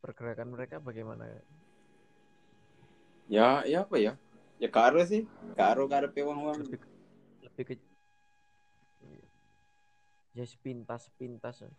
[0.03, 1.31] Pergerakan mereka bagaimana?
[3.31, 4.19] Ya ya apa ya?
[4.59, 6.59] Ya karo sih, karo karepe wong-wong.
[6.59, 6.83] Lebih
[7.47, 7.75] lebih ke
[9.03, 9.27] Iya.
[10.43, 11.71] ya sepintas-pintas ya.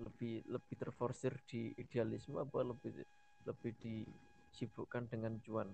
[0.00, 3.04] lebih lebih terforsir di idealisme apa lebih
[3.44, 5.68] lebih disibukkan dengan cuan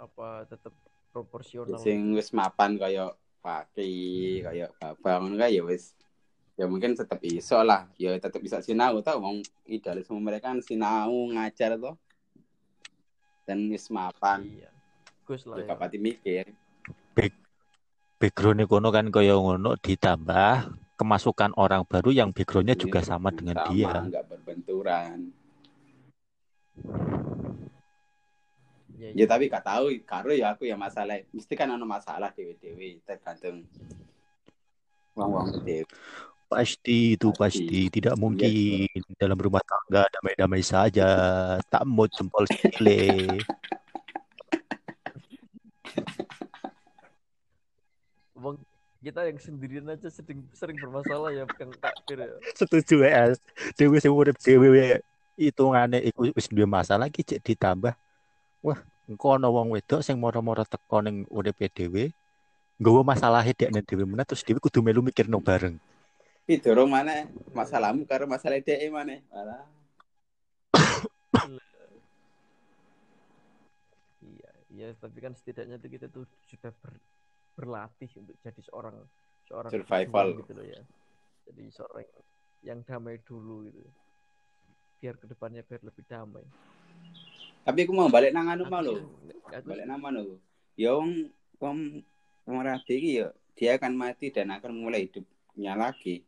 [0.00, 0.72] apa tetap
[1.12, 3.12] proporsional sing wis mapan kaya
[3.44, 5.92] paki kaya babang ngono kae ya wis.
[6.56, 7.88] Ya mungkin tetap iso lah.
[7.96, 11.96] Ya tetap bisa sinau tau wong idealisme mereka kan sinau ngajar tuh
[13.44, 14.44] dan wis mapan.
[14.44, 14.70] Iya.
[15.24, 15.76] Gus lah ya.
[15.76, 15.98] ya.
[16.00, 16.44] mikir.
[18.20, 23.72] Background kono kan kaya ngono ditambah kemasukan orang baru yang backgroundnya juga sama dengan sama,
[23.72, 23.92] dia.
[24.04, 25.32] nggak berbenturan
[29.00, 29.26] Iya, ya iya.
[29.26, 33.64] tapi gak tahu karo ya aku ya masalah mesti kan ada masalah dewe-dewe tergantung
[35.16, 35.88] wong-wong dewe.
[36.50, 37.64] Pasti itu Pasti.
[37.64, 37.88] pasti.
[37.88, 41.06] Tidak mungkin dalam rumah tangga damai-damai saja.
[41.70, 43.14] Tak mau jempol sile
[48.40, 48.56] Wong
[49.00, 52.36] kita yang sendirian aja sering sering bermasalah ya yang takdir ya.
[52.52, 53.32] Setuju ya
[53.78, 55.00] dewe sing urip dewe
[55.38, 57.96] hitungane iku wis duwe masalah iki cek ditambah.
[58.60, 58.76] Wah
[59.10, 62.14] engko ana wong wedok sing moro-moro teko ning uripe dhewe
[62.78, 65.74] nggawa masalahe dekne dhewe meneh terus dhewe kudu melu mikirno bareng.
[66.46, 69.66] Iki dorong mana masalahmu karo masalah DE mana Alah.
[74.22, 77.02] iya iya tapi kan setidaknya tuh kita tuh sudah ber-
[77.58, 78.94] berlatih untuk jadi seorang
[79.50, 80.38] seorang Survival.
[80.38, 80.80] gitu loh ya.
[81.50, 82.06] Jadi seorang
[82.62, 83.82] yang damai dulu gitu.
[85.02, 86.46] Biar ke depannya biar lebih damai
[87.66, 88.96] tapi aku mau balik nang anu mau lo
[89.66, 90.40] balik nang lo
[90.74, 91.28] ya wong
[91.60, 91.78] wong
[92.88, 93.28] iki ya
[93.60, 96.24] dia akan mati dan akan mulai hidupnya lagi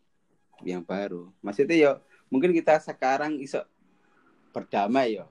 [0.63, 1.33] yang baru.
[1.41, 1.91] Maksudnya ya
[2.29, 3.65] mungkin kita sekarang iso
[4.53, 5.25] berdamai ya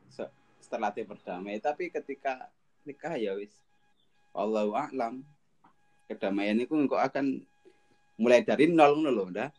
[0.58, 1.62] setelah dia berdamai.
[1.62, 2.49] Tapi ketika
[2.84, 3.54] nikah ya wis
[4.34, 5.22] Allahu a'lam
[6.10, 7.45] kedamaian itu kok akan
[8.18, 9.49] mulai dari nol ngono lho dah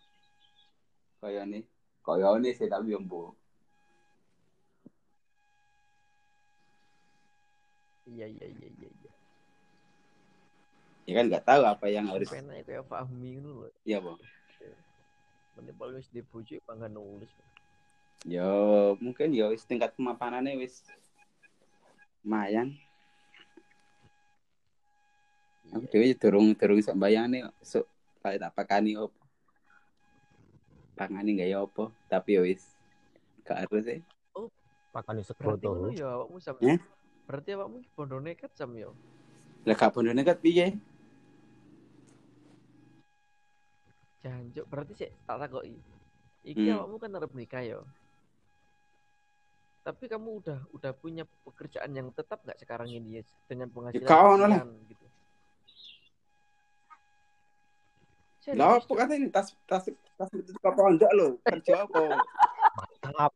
[1.22, 1.62] kaya nih
[2.02, 3.06] kaya nih saya tapi yang
[8.12, 9.10] iya iya iya iya iya.
[11.02, 13.72] Ya kan nggak tahu apa yang harus penanya kayak Fahmi gitu loh.
[13.82, 14.14] Ya bu
[15.52, 17.28] Mending paling wis dibujuk bangga nulis.
[18.24, 18.46] Ya
[19.02, 20.86] mungkin ya wis tingkat kemapanannya wis
[22.22, 22.72] lumayan.
[25.72, 27.84] Aku iya dewe durung durung sok bayangane sok
[28.22, 29.18] paling tak pakani opo.
[30.96, 32.62] Pangani nggak ya opo tapi ya wis
[33.42, 34.00] gak harus sih.
[34.92, 36.76] Makane berarti sekroto ya awakmu sam Ya?
[37.28, 38.90] Berarti awakmu bondo nekat sam ya
[39.62, 40.74] lah gak bondo nekat piye?
[44.22, 45.78] Jancuk, berarti sih tak takoki.
[46.42, 46.74] Iki Hmm.
[46.78, 47.78] awakmu kan arep nikah ya.
[49.82, 54.38] Tapi kamu udah udah punya pekerjaan yang tetap nggak sekarang ini ya dengan penghasilan kau
[54.38, 54.62] ono lah.
[54.86, 55.06] gitu.
[58.54, 59.30] Lah apa kata ini?
[59.30, 62.02] Tas tas tas itu ke pondok lo kerja apa?
[62.78, 63.32] Mantap.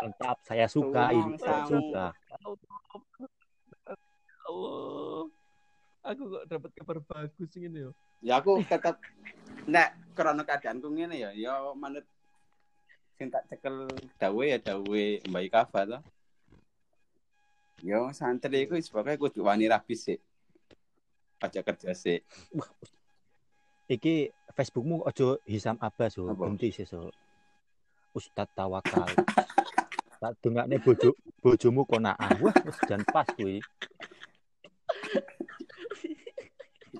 [0.00, 0.36] Mantap.
[0.44, 2.16] Saya suka ini saya suka
[4.50, 5.30] Allah.
[6.10, 7.92] Aku kok dapat kabar bagus ini yo.
[8.20, 9.00] ya aku tetap
[9.64, 12.04] nek karena keadaanku ngene ya ya manut
[13.16, 13.88] sing tak cekel
[14.20, 15.98] dawe ya dawe Mbak Kafa to.
[17.80, 20.20] Ya santri iku pokoke kudu wani rapi sih
[21.40, 22.20] aja kerja sih
[23.90, 27.10] iki Facebookmu ojo Hisam Abbas so ganti sesuk
[28.14, 29.06] Ustadz Tawakal.
[30.20, 33.64] Tak dengakne bojo bojomu konaan wah wis jan pas kuwi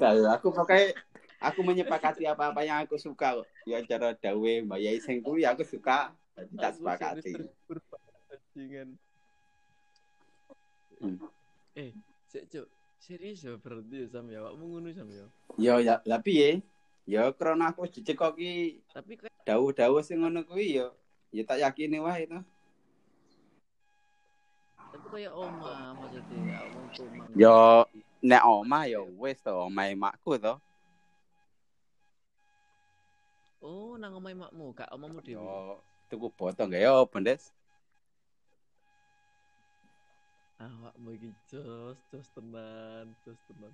[0.01, 0.97] Nah, aku pakai
[1.45, 3.49] aku menyepakati apa-apa yang aku suka kok.
[3.69, 6.17] Ya cara dawe Mbak Yai sing kuwi aku suka.
[6.41, 7.33] Jadi tak sepakati.
[11.01, 11.17] Hmm.
[11.77, 11.93] Eh,
[12.33, 12.67] sik Cuk.
[13.01, 14.41] Serius ya berarti ya Sam ya.
[14.41, 15.27] Awakmu ngono Sam ya.
[15.61, 16.49] Ya ya tapi ya
[17.09, 20.93] ya krana aku dicekoki Tapi kan dawu-dawu sing ngono kuwi ya
[21.33, 22.41] ya tak yakini wae to.
[24.91, 27.07] tapi kayak oma maksudnya awakmu tuh
[27.39, 27.87] Ya
[28.21, 30.61] nek omah ya wis to omahe makku to.
[33.61, 35.45] Oh, nang omahe makmu, gak omamu dhewe.
[35.45, 35.77] Ya
[36.09, 37.53] tuku botong gak ya bendes.
[40.61, 43.73] Awakmu iki jos, jos tenan, jos tenan.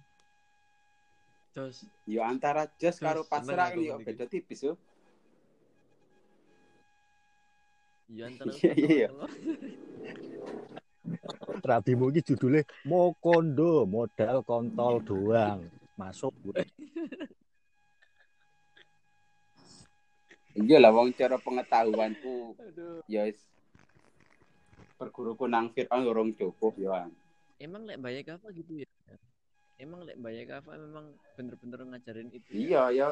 [1.54, 4.74] Jos, Ya antara jos karo pasrah aku beda tipis yo.
[8.06, 9.08] ya antara Iya, iya,
[10.22, 10.65] iya.
[11.66, 15.66] Rabimu iki judulnya Mokondo modal kontol doang
[15.98, 16.62] masuk gue.
[20.56, 22.56] Iya lah wong cara pengetahuanku
[23.12, 23.36] ya wis
[24.96, 27.10] perguruku nang Fir'aun urung cukup ya.
[27.60, 28.88] Emang lek Mbak Kafa gitu ya?
[29.76, 32.48] Emang lek Mbak Kafa memang bener-bener ngajarin itu.
[32.48, 32.56] ya?
[32.56, 33.08] Iya ya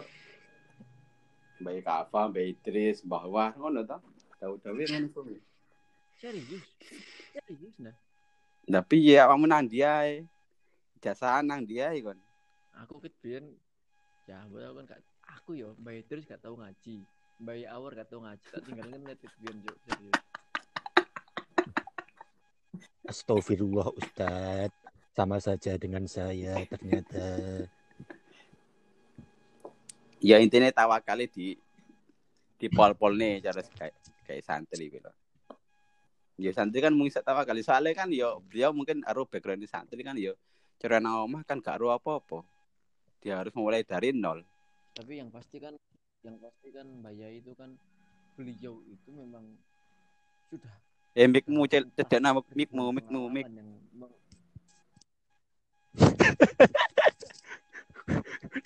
[1.61, 3.99] Mbak Kafa, Mbak Idris, Mbah Wah, ngono to.
[4.41, 5.37] Tahu-tahu ngono kuwi.
[6.19, 6.65] Serius.
[7.33, 7.95] Serius nah.
[8.65, 10.25] Tapi ya awakmu nang dia ae.
[11.05, 12.17] Jasaan nang dia kon.
[12.81, 13.45] Aku ket biyen
[14.25, 15.05] ya mbok aku kan
[15.37, 17.05] aku yo Mbak Idris gak tau ngaji.
[17.45, 18.47] Mbak Awar gak tau ngaji.
[18.49, 19.03] Tak tinggal kan
[19.41, 20.17] biyen yo serius.
[23.05, 24.73] Astagfirullah Ustad.
[25.15, 27.23] Sama saja dengan saya ternyata.
[30.25, 31.55] Ya intinya tawakali di
[32.57, 33.95] di pol-pol nih cara kayak
[34.25, 35.13] kayak santri gitu.
[36.35, 40.19] Ya santri kan mungkin tawakali soalnya kan yo beliau mungkin aruh background di santri kan
[40.19, 40.35] yo
[40.83, 42.43] cara nang omah kan gak aruh apa-apa.
[43.23, 44.43] Dia harus mulai dari nol.
[44.99, 45.79] Tapi yang pasti kan
[46.27, 47.71] yang pasti kan Mbak Yai itu kan
[48.35, 49.47] beliau itu memang
[50.51, 50.75] sudah
[51.15, 53.47] Eh mikmu cedek nama mikmu mikmu mik.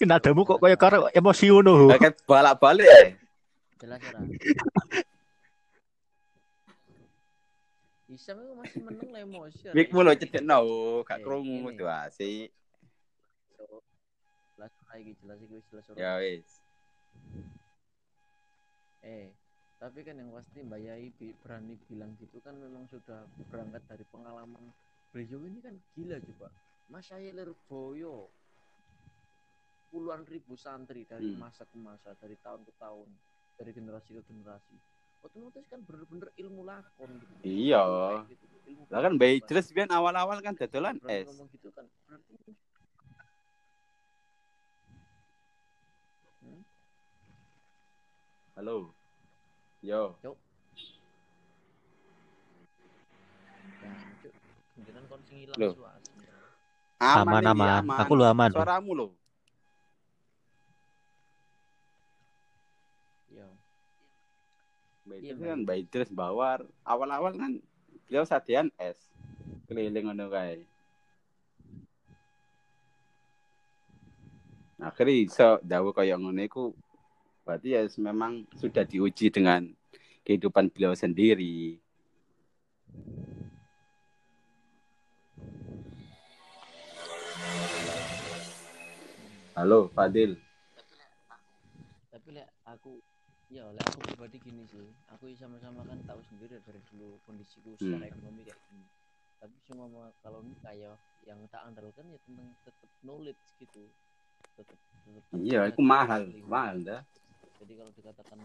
[0.01, 1.93] Kenadamu kok kayak karo emosi ngono.
[1.93, 2.89] Kan balak-balik.
[2.89, 3.13] ya.
[3.79, 4.19] jelas ora
[8.19, 9.71] Isam itu masih meneng lah emosi.
[9.71, 10.59] Mikmu lo cedek no,
[11.07, 12.51] gak Eh, krungu tuh asik.
[14.59, 15.99] jelas ora iki jelas wis jelas ora.
[16.03, 16.51] Ya wis.
[19.07, 19.31] Eh,
[19.79, 23.23] tapi kan yang pasti Mbak Yai berani bilang gitu kan memang sudah
[23.55, 24.75] berangkat dari pengalaman
[25.15, 26.51] beliau ini kan gila coba.
[26.91, 28.27] Mas Yai Lerboyo
[29.95, 31.39] puluhan ribu santri dari Hmm.
[31.39, 33.09] masa ke masa, dari tahun ke tahun,
[33.55, 34.75] dari generasi ke generasi.
[35.19, 37.33] Otomatis kan bener-bener ilmu lakon gitu.
[37.43, 37.83] Iya.
[38.31, 38.45] Gitu,
[38.89, 39.43] Lah kan Mbak pengetahuan.
[39.43, 41.27] Idris biyen awal-awal kan Berani es.
[41.27, 42.35] ngomong gitu kan berarti
[46.39, 46.63] Hmm?
[48.55, 48.95] Halo.
[49.83, 50.15] Yo.
[55.29, 55.75] Sing ilang Loh.
[55.75, 56.03] suas.
[56.99, 57.99] Aman ini, aman.
[58.07, 58.51] Aku lu aman.
[58.55, 59.07] Suaramu lo.
[63.31, 63.47] Yo.
[65.09, 66.61] Mbak Iya, kan Idris Bawar.
[66.85, 67.53] Awal-awal kan
[68.05, 69.01] beliau sadian es.
[69.65, 70.69] Keliling ngono kae.
[74.79, 76.77] Akhirnya iso dawuh kaya ngono iku
[77.43, 79.65] berarti ya memang sudah diuji dengan
[80.29, 81.81] kehidupan beliau sendiri.
[89.57, 90.39] Halo, Fadil.
[92.13, 93.01] tapi lek aku
[93.49, 98.05] ya lek aku pribadi gini sih aku sama-sama kan tahu sendiri dari dulu kondisiku secara
[98.05, 98.13] Hmm.
[98.13, 98.85] ekonomi kayak gini
[99.39, 99.87] tapi cuma
[100.21, 100.93] kalau nikah ya
[101.25, 103.89] yang tak andalkan ya tentang tetap knowledge gitu
[104.53, 104.77] tetap
[105.07, 107.01] tetap Iya, itu mahal, mahal dah.
[107.57, 108.41] jadi kalau dikatakan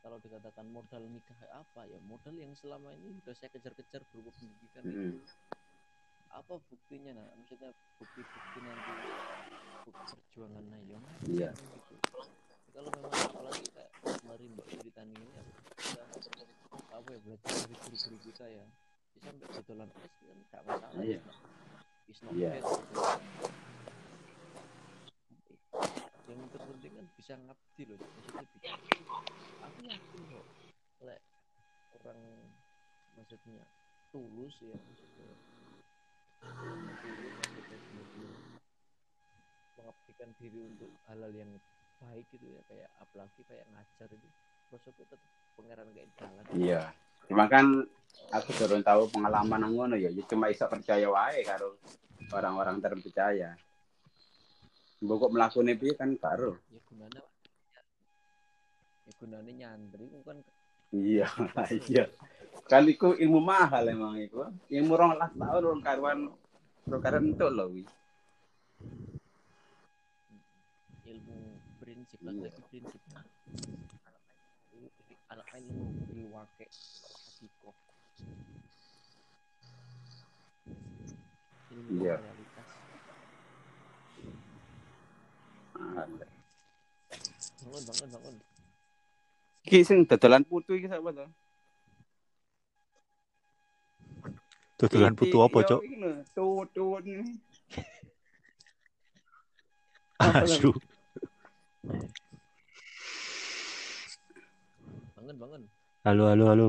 [0.00, 4.82] kalau dikatakan modal nikah apa ya modal yang selama ini udah saya kejar-kejar berupa pendidikan
[4.86, 5.12] Mm-mm.
[5.12, 5.26] itu
[6.30, 8.92] apa buktinya nah maksudnya bukti-bukti nanti
[9.82, 11.50] bukti perjuangan nah ya Iya.
[11.52, 11.96] gitu
[12.70, 13.90] kalau memang apalagi kayak
[14.22, 15.42] kemarin mbak cerita ini ya
[15.74, 16.02] kita
[16.94, 18.64] apa ya belajar dari guru-guru kita ya.
[19.10, 21.02] Bisa sampai dodolan es kan gak masalah.
[21.02, 21.20] Iya.
[22.10, 22.42] it's not gitu.
[26.30, 28.74] yang terpenting kan bisa ngabdi loh maksudnya bisa.
[29.66, 30.46] Aku yakin kok
[31.06, 31.20] lek
[32.00, 32.18] orang
[33.18, 33.62] maksudnya
[34.14, 35.34] tulus ya maksudnya.
[36.42, 38.32] Tulus maksudnya.
[39.80, 41.50] Mengabdikan diri untuk hal-hal yang
[42.00, 44.28] baik gitu ya kayak apalagi kayak ngajar itu
[44.72, 45.20] prosesku tetap
[45.58, 46.82] pangeran kayak jalan Iya.
[47.28, 47.66] Cuma kan
[48.34, 51.76] aku durung tahu pengalaman ngono ya, ya cuma iso percaya wae karo
[52.32, 53.54] orang-orang terpercaya.
[55.00, 56.56] Kok mlakune piye kan karo.
[56.72, 57.22] ya gunanya
[59.08, 60.36] ya gunanya nyantri itu kan
[60.90, 61.26] Iya,
[61.86, 62.04] iya.
[62.66, 64.42] Kan iku ilmu mahal emang iku.
[64.66, 66.18] Ilmu rong lah tahun rong karuan
[66.90, 67.84] rong karuan entuk lho wi.
[71.10, 71.38] ilmu
[72.10, 72.50] prinsip Iya.
[72.50, 73.00] lagi prinsip
[75.30, 75.86] anak hakiko
[81.70, 82.14] ilmu Iya.
[82.18, 82.68] realitas
[87.62, 88.34] bangun bangun bangun
[89.60, 91.26] Ki sing dodolan putu iki sapa to?
[94.80, 95.80] Dodolan putu apa, Yo, Cok?
[97.04, 97.36] ini.
[100.16, 100.72] Asu.
[105.16, 105.62] Bangun bangun
[106.00, 106.68] Halo, halo, halo.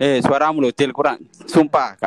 [0.00, 1.20] Eh, suaramu lho Dil kurang.
[1.44, 2.00] Sumpah,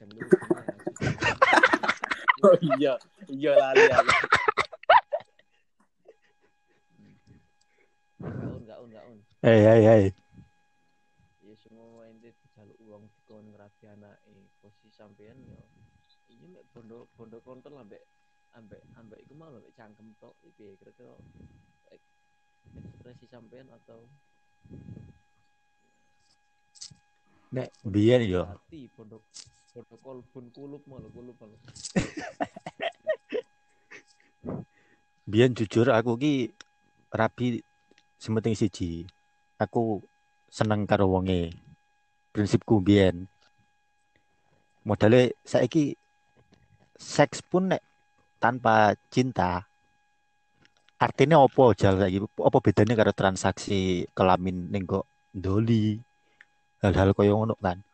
[0.00, 0.28] jam dulu
[2.40, 2.96] Oh iya,
[3.28, 4.12] iya lali aku.
[8.20, 10.04] gaun gaun gaun Hei, hei, hei.
[11.44, 14.32] ya semua main itu kon ngerapi anake
[14.64, 15.56] posisi sampean yo
[16.28, 18.04] ini mek bondo bondo kontol ambek
[18.52, 21.16] ambek ambek iku mau ambek cangkem tok iki kira-kira
[21.96, 22.12] ek-
[22.92, 24.04] ekspresi sampean atau
[27.50, 29.24] Nek biyen yo hati bondo
[29.72, 31.56] bondo kolbun kulup malu kulup malu
[35.30, 36.34] biyen jujur aku ki
[37.14, 37.62] rabi
[38.18, 39.06] sementing siji.
[39.62, 40.02] Aku
[40.50, 41.54] seneng karo wonge.
[42.34, 43.30] Prinsipku biyen.
[44.80, 45.92] Modale saiki
[46.96, 47.84] seks pun nek
[48.40, 49.68] tanpa cinta
[50.96, 52.24] artinya opo jal saiki?
[52.40, 55.04] Apa bedanya karo transaksi kelamin ning kok
[55.36, 56.00] ndoli
[56.80, 57.84] hal-hal koyo ngono kan.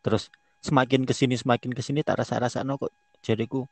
[0.00, 0.32] Terus
[0.64, 3.68] semakin ke sini semakin ke sini tak rasa-rasa kok jadiku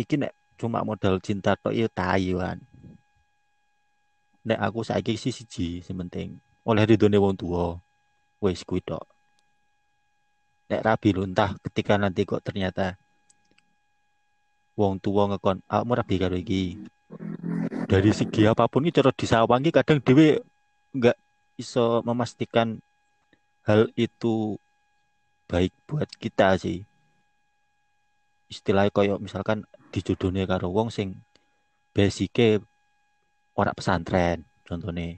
[0.00, 2.58] iki nek cuma modal cinta tok ya tai kan.
[4.48, 7.76] Nek aku saiki sih siji sing penting oleh ridone wong tuwa.
[8.38, 9.17] Wis kuwi tok.
[10.68, 13.00] Nek rabi lho entah ketika nanti kok ternyata
[14.76, 16.76] wong tua ngekon awakmu rabi karo iki.
[17.88, 20.44] Dari segi apa pun iki cara disawangi kadang dhewe
[20.92, 21.16] nggak
[21.56, 22.78] iso memastikan
[23.64, 24.60] hal itu
[25.48, 26.84] baik buat kita sih.
[28.52, 31.16] Istilahnya koyo misalkan dijodohne karo wong sing
[31.96, 32.60] basike
[33.56, 35.16] ora pesantren contohnya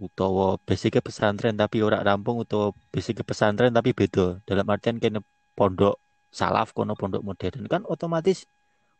[0.00, 4.40] utawa basike pesantren tapi ora rampung utawa basike pesantren tapi beda.
[4.48, 5.20] Dalam artian kene
[5.52, 6.00] pondok
[6.32, 8.48] salaf kono pondok modern kan otomatis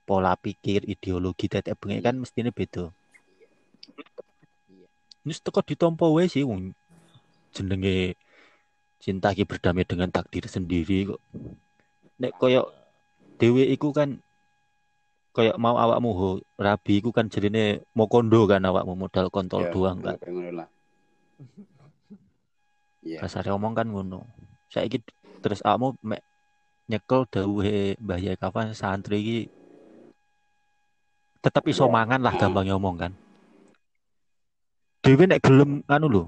[0.05, 2.93] pola pikir ideologi tetek bengi kan mestinya beda.
[5.25, 6.77] Ini teko ditompo wae sih wong
[7.57, 8.17] jenenge
[9.01, 11.21] cinta ki berdamai dengan takdir sendiri kok.
[12.21, 12.69] Nek koyo
[13.41, 14.21] dewe iku kan
[15.33, 20.03] kayak mau awakmu rabi iku kan jerine mau kondo kan awakmu modal kontol Ya, doang
[20.03, 20.19] kan
[21.41, 21.89] lah.
[23.01, 23.19] Iya.
[23.25, 24.29] kasare omong kan ngono
[24.69, 25.01] saiki
[25.41, 26.21] terus awakmu mek
[26.85, 29.39] nyekel dawuhe Mbah Yai Kafan santri iki
[31.41, 31.95] tetep iso Iya.
[31.97, 33.13] mangan lah gampangnya omong kan
[35.01, 36.25] Dewi nek gelem anu lho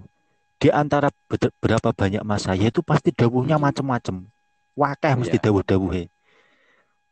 [0.57, 1.13] di antara
[1.61, 4.25] berapa banyak mas saya itu pasti dawuhnya macem-macem
[4.73, 5.45] wakeh mesti Iya.
[5.53, 6.09] dawuh-dawuhe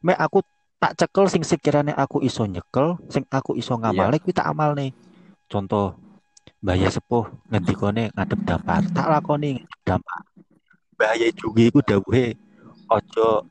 [0.01, 0.41] mek aku
[0.81, 4.97] tak cekel sing sekiranya aku iso nyekel sing aku iso ngamale kuwi tak amal nih
[5.53, 5.93] contoh
[6.61, 9.65] Mbah Yai sepuh ngendikane ngadep dampar tak lakoni.
[9.81, 10.21] Dampar
[10.97, 12.37] Mbah Yai Jugi iku dawuhe
[12.91, 13.49] ojo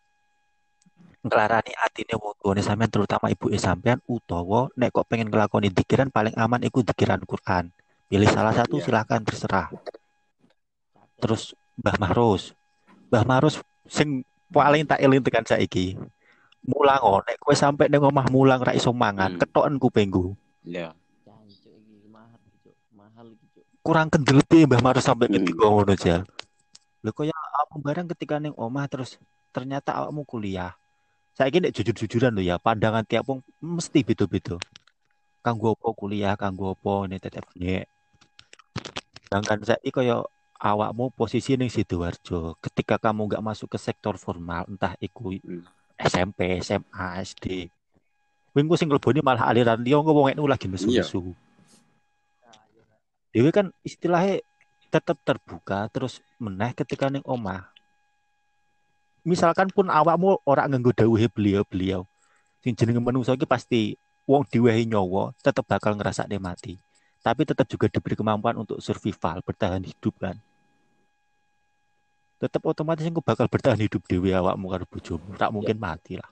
[1.20, 6.32] nglarani atine wong tuane sampean terutama ibu sampean utawa nek kok pengen ngelakoni dikiran paling
[6.38, 7.74] aman iku dikiran Quran.
[8.10, 8.86] Pilih salah satu Iya.
[8.86, 9.68] silahkan terserah.
[11.20, 12.54] Terus Mbah Mahrus
[13.10, 15.98] Mbah Mahrus sing paling tak eling tekan saiki
[16.62, 19.40] mulang oh nek kowe sampe ning omah mulang ra iso mangan Hmm.
[19.40, 20.92] ketoken kupingku Iya.
[21.24, 22.76] Cancuk iki mahal iki, Cuk.
[22.92, 23.28] Mahal
[23.84, 25.36] kurang kendelete Mbah Mahrus sampe Hmm.
[25.40, 26.22] ketika ngono jal.
[27.00, 29.16] Lho kaya awakmu barang ketika ning omah terus
[29.56, 30.76] ternyata awakmu kuliah?
[31.34, 34.60] Saiki nek jujur-jujuran lho ya pandangan tiap wong mesti beda-beda.
[35.40, 37.88] Kanggo apa kuliah kanggo apa ini tetep nek.
[39.24, 40.22] Sedangkan saiki kaya
[40.60, 45.64] awakmu posisi ning Sidoarjo ketika kamu nggak masuk ke sektor formal entah iku Hmm.
[46.00, 47.68] SMP SMA SD
[48.56, 51.36] Wingku sing mlebone malah aliran liya wong lagi nesu-nesu
[53.30, 54.42] Dewi kan istilahnya
[54.90, 57.70] tetap terbuka terus meneh ketika ning omah.
[59.22, 62.10] Misalkan pun awakmu ora nganggo dawuhe beliau-beliau.
[62.66, 63.94] Sing jenenge manungsa iki pasti
[64.26, 66.82] wong diwehi nyawa tetap bakal ngrasakne mati.
[67.22, 70.40] Tapi tetap juga diberi kemampuan untuk survival, bertahan hidup kan.
[72.40, 75.36] Tetap otomatis engko bakal bertahan hidup dhewe awakmu karo bojomu.
[75.36, 76.32] Tak mungkin mati lah.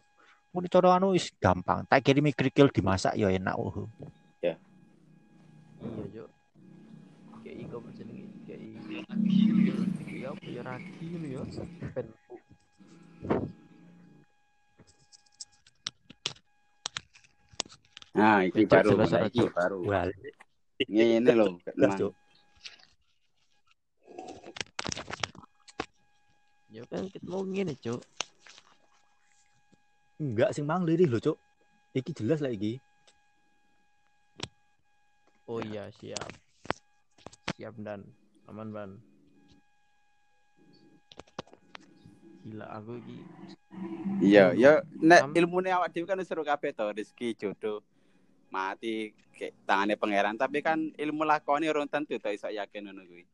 [0.56, 1.84] Mun cara anu wis gampang.
[1.86, 3.91] Tak kirimi krikil dimasak ya enak oh.
[4.39, 4.56] Iya,
[9.08, 11.41] kayak ya apa ya ragi ngono ya.
[11.95, 12.08] Ben
[18.18, 18.97] Nah, iki baru,
[19.30, 19.53] iki Cuk.
[19.53, 19.86] baru.
[20.89, 21.53] Ngene lho,
[26.74, 28.01] ya kan kita mau ngene, Cuk.
[30.18, 31.38] Enggak sing mang lirih lho, Cuk.
[31.93, 32.82] Iki jelas lah iki.
[35.45, 36.26] Oh iya, siap.
[37.53, 38.01] Siap dan
[38.48, 38.91] aman, Ban.
[42.48, 43.18] Gila aku iki
[44.18, 47.86] Iya, ya nek ilmune awak dhewe kan seru kabeh to, rezeki jodoh
[48.50, 53.28] mati kayak tangane pangeran, tapi kan ilmu lakoni orang tentu to iso yakin ngono kuwi.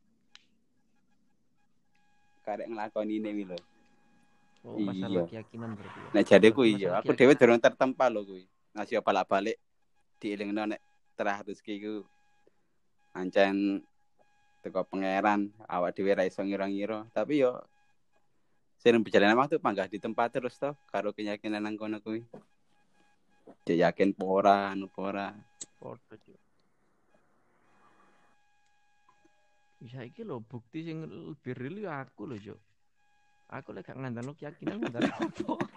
[2.44, 3.56] Karek nglakoni ini lho.
[4.68, 5.40] oh, masalah Iya.
[5.40, 5.98] keyakinan berarti.
[6.04, 6.08] ya.
[6.12, 8.44] Nek jadiku Masalah iya, aku dhewe durung tertempa lho kuwi.
[8.76, 9.56] Ngasih balik-balik
[10.20, 10.80] dielingno nek
[11.16, 11.94] terah rezeki ku
[13.16, 13.80] ancen
[14.64, 17.60] teko pangeran awak dhewe ra iso ngira-ngira tapi yo
[18.80, 22.24] sering berjalan waktu panggah di tempat terus toh karo keyakinan nang kono kuwi
[23.68, 25.36] Cek yakin pora anu pora
[25.84, 26.00] Cuk.
[29.84, 32.56] Bisa iki lho bukti sing lebih real ya aku lho, Cuk.
[33.52, 35.60] Aku lek gak ngandalno keyakinan ngandalno apa?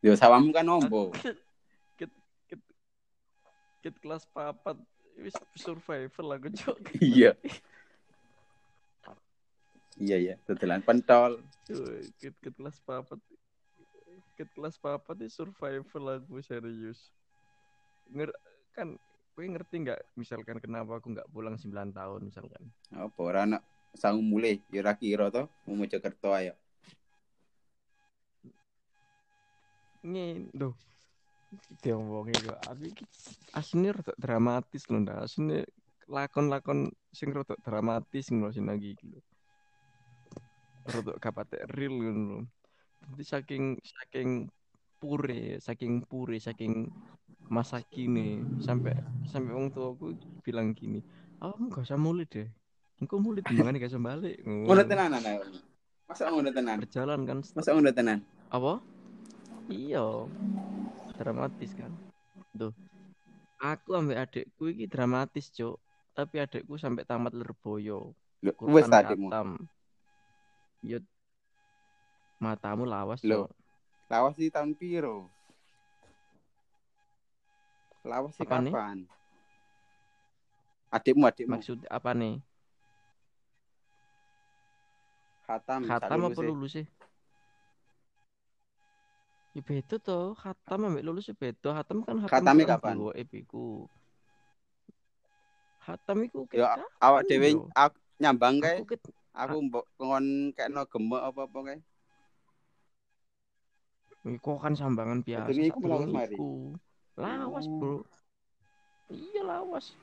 [0.00, 1.12] yo sawamu kan ombo
[3.80, 4.76] ket kelas papat
[5.20, 6.78] wis survival aku, Cuk.
[7.00, 7.36] iya.
[10.00, 10.34] Iya iya.
[10.48, 11.44] Dodolan pentol.
[12.16, 13.20] Ket ket kelas papat.
[14.32, 17.12] Ket kelas papat itu survival aku serius.
[18.08, 18.32] Nger
[18.72, 18.96] kan
[19.36, 22.64] kowe ngerti nggak misalkan kenapa aku nggak pulang 9 tahun misalkan?
[22.96, 23.58] Apa ora ana
[23.92, 26.56] sangu mulai yo ra kira to mau Mojokerto ayo.
[30.00, 30.72] Nge, loh.
[31.82, 32.60] Diomongin kok.
[32.70, 33.04] Aku iki
[33.54, 35.26] asline rada dramatis lho, ndak.
[35.26, 35.66] Asline
[36.06, 39.18] lakon-lakon sing rada dramatis ngono sing lagi lho.
[40.86, 42.38] Rada gak patek real ngono lho.
[43.10, 44.28] Jadi saking saking
[45.00, 46.86] pure, saking pure, saking
[47.50, 48.94] masa kini sampai
[49.26, 50.14] sampai wong tuaku
[50.46, 51.02] bilang gini,
[51.42, 52.46] "Awakmu gak usah mulai deh.
[53.02, 55.42] Engko mulai timbangan gak usah balik." ngono tenanan ayo
[56.10, 58.18] masa ngono tenan Berjalan kan masa ngono tenan
[58.50, 58.82] apa
[59.70, 60.02] iya
[61.20, 61.92] dramatis kan?
[62.56, 62.72] Tuh
[63.60, 65.76] aku ambek adekku iki dramatis cuk.
[66.16, 68.16] Tapi adekku sampai tamat Lirboyo.
[68.40, 69.48] Lho, Quran wis tadimu khatam.
[70.80, 70.96] yo
[72.40, 73.52] matamu lawas Cuk.
[74.08, 75.28] lawas di tahun piro?
[78.00, 78.72] Lawas di Apa nih?
[78.72, 78.98] kapan?
[80.88, 81.52] Adikmu adikmu.
[81.60, 82.40] Maksud apa nih
[85.44, 86.86] khatam khatam apa lulus sih
[89.50, 91.74] Ya beda toh, khatam ambek lulus ya beda.
[91.74, 92.94] Khatam kan khatam Khatame kapan?
[92.94, 93.90] dua epiku.
[95.82, 97.58] Khatam iku kapan awak dhewe
[98.20, 101.78] nyambang kae Aku ket aku mbok ngon kekno gemuk apa-apa kae
[104.28, 105.48] Iku kan sambangan biasa.
[105.48, 106.36] Jadi iku melawas mari?
[107.16, 107.78] Lawas, Oh.
[107.80, 107.96] Bro.
[109.10, 109.96] Iya lawas.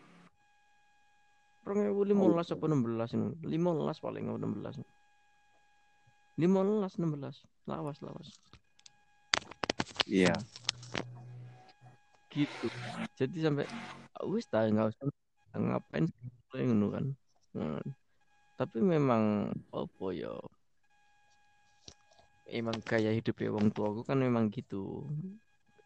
[1.64, 3.28] 2015 apa 16 ini?
[3.46, 4.82] 15 paling nggak 16.
[6.42, 7.46] 15 16.
[7.70, 8.28] Lawas lawas.
[10.08, 10.36] Iya
[12.28, 12.68] Gitu.
[13.18, 13.66] Jadi sampai
[14.14, 15.10] "Ah, wis ta nggak usah
[15.58, 16.06] ngapain
[16.54, 17.06] ngono kan.
[17.58, 17.82] Nah,
[18.54, 20.34] tapi memang apa ya?
[22.48, 25.10] Emang gaya hidup ya wong tuaku kan memang gitu.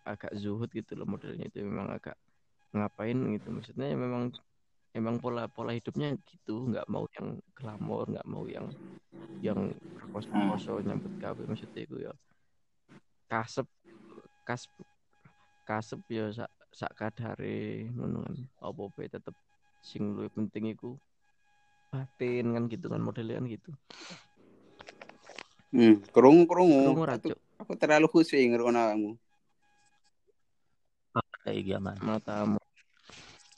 [0.04, 2.18] Agak zuhud gitu loh modelnya itu memang agak
[2.76, 4.32] ngapain gitu maksudnya ya memang
[4.96, 8.72] emang pola pola hidupnya gitu nggak mau yang glamor nggak mau yang
[9.44, 9.76] yang
[10.16, 12.14] koso nyambut gawe maksudnya itu ya
[13.28, 13.68] kasep
[14.48, 14.68] kas
[15.66, 18.36] kasep ya sak sak kadare ngono kan.
[18.62, 19.36] Apa bae tetep
[19.82, 20.98] sing luwih penting iku
[21.92, 23.72] batin kan gitu kan modelnya kan gitu.
[25.72, 29.12] Hmm Krungu ra, aku, aku terlalu khusyuk ngrungokno awakmu
[31.42, 32.62] kayak gimana matamu.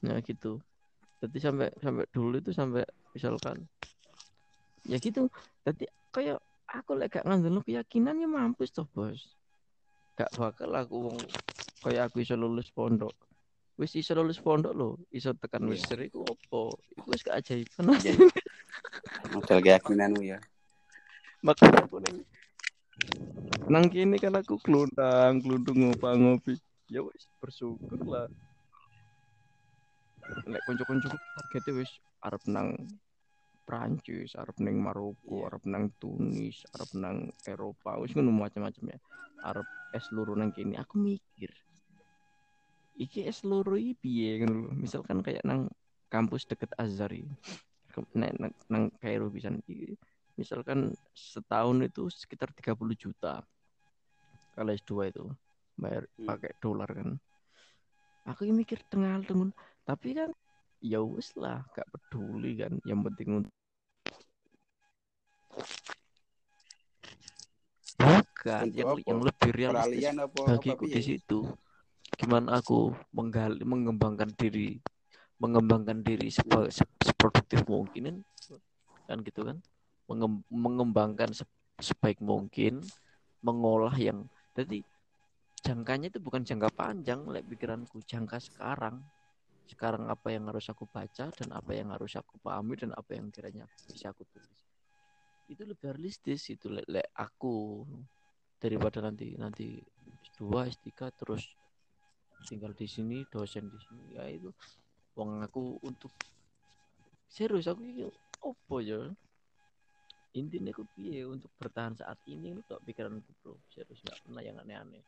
[0.04, 0.60] Ya gitu.
[1.24, 2.84] Jadi sampai sampai dulu itu sampai
[3.16, 3.64] misalkan
[4.88, 5.32] ya gitu.
[5.64, 9.38] Jadi kayak aku lek gak ngandel keyakinan ya mampus toh bos
[10.14, 11.18] gak bakal aku wong
[11.82, 13.14] kayak aku iso lulus pondok.
[13.74, 16.06] Wis iso lulus pondok lo iso tekan wis Iya.
[16.06, 18.14] iku opo iku wis keajaiban Iya.
[19.34, 20.38] modal keyakinanmu ya.
[21.42, 22.22] Makanya aku neng
[23.64, 26.54] nang kini kan aku kelundang kelundung ngopi ngopi
[26.92, 28.28] ya wis bersyukur lah
[30.44, 31.92] lek konco-konco targetnya wis
[32.22, 32.76] arep nang
[33.64, 35.48] Prancis, arep nang Maroko, Iya.
[35.56, 37.18] arep nang Tunis, arep nang
[37.48, 39.00] Eropa, wis ngono macam-macam ya.
[39.44, 41.52] Arep es luru nang kini, aku mikir.
[43.00, 44.72] Iki es luru iki piye ngono lho.
[44.76, 45.72] Misalkan kayak nang
[46.12, 47.28] kampus deket Azhar iki.
[47.90, 49.94] Ke- Nang, nang, nang Kairo bisa iki
[50.34, 53.46] misalkan setahun itu sekitar 30 juta
[54.58, 55.26] kalau S2 itu
[55.78, 56.26] bayar Hmm.
[56.26, 57.22] pakai dolar kan
[58.26, 59.54] aku mikir tengah tengun
[59.86, 60.34] tapi kan
[60.84, 62.76] ya wis lah gak peduli kan.
[62.84, 63.54] Yang penting untuk
[67.96, 69.00] bukan yang, apa?
[69.08, 70.42] yang lebih realistis apa?
[70.60, 71.40] Bagiku di situ.
[72.20, 74.78] Gimana aku menggali mengembangkan diri
[75.42, 76.70] mengembangkan diri sebagai
[77.00, 78.22] seproduktif mungkin
[79.08, 79.58] kan gitu kan?
[80.12, 81.48] Mengem- mengembangkan se-
[81.80, 82.84] sebaik mungkin
[83.40, 84.84] mengolah yang jadi
[85.64, 89.00] jangkanya itu bukan jangka panjang lek pikiranku jangka sekarang
[89.64, 93.32] sekarang apa yang harus aku baca dan apa yang harus aku pahami dan apa yang
[93.32, 94.60] kiranya bisa aku tulis.
[95.48, 97.84] Itu lebih realistis itu lek, lek aku
[98.60, 99.80] daripada nanti nanti
[100.24, 101.44] S2 S3 terus
[102.44, 104.20] tinggal di sini dosen di sini.
[104.20, 104.52] Ya itu
[105.16, 106.12] wong aku untuk
[107.28, 108.04] serius aku iki
[108.44, 109.00] opo ya?
[110.34, 112.58] Intinya aku piye untuk bertahan saat ini?
[112.66, 113.54] Tak pikiranku bro.
[113.70, 115.06] Serius nggak pernah yang aneh-aneh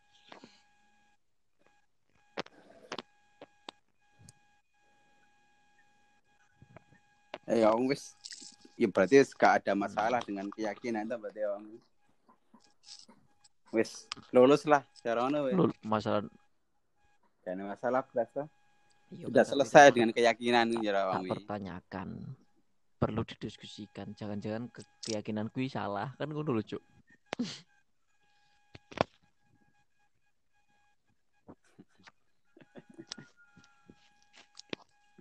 [7.46, 8.18] ya wong wis
[8.76, 11.50] ya berarti gak ada masalah dengan keyakinan itu berarti ya.
[13.74, 15.56] Wis lulus lah secara ngono wis.
[15.86, 16.26] Masalah
[17.46, 18.48] ada masalah belas lah.
[19.14, 21.30] iya Sudah selesai dengan keyakinan ya wi.
[21.30, 22.36] pertanyakan
[22.98, 26.82] perlu didiskusikan jangan-jangan ke keyakinan kui salah kan ngono lho cuk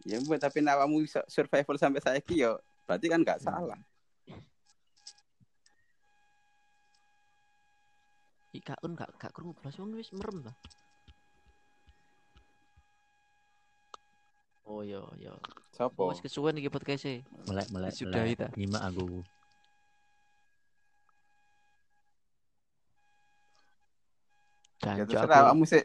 [0.05, 3.81] Ya buat tapi nawamu bisa survival sampai saya yo berarti kan gak salah.
[8.53, 10.57] Ika un gak gak krungu blas wong wis merem lah.
[14.69, 15.33] Oh iya iya.
[15.73, 16.13] Sopo?
[16.13, 17.25] Wis kesuwen iki podcast e.
[17.49, 18.41] melek melek Disudahi melek.
[18.41, 18.49] ta?
[18.61, 19.25] nyimak aku
[24.85, 25.83] Ya Jancuk terserah kamu sih.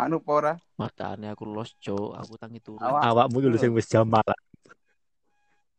[0.00, 0.54] Anu apa ora?
[0.80, 2.80] matane aku los cuk, aku tangi turu.
[2.80, 4.24] Awak- awakmu dulu sing wis jamal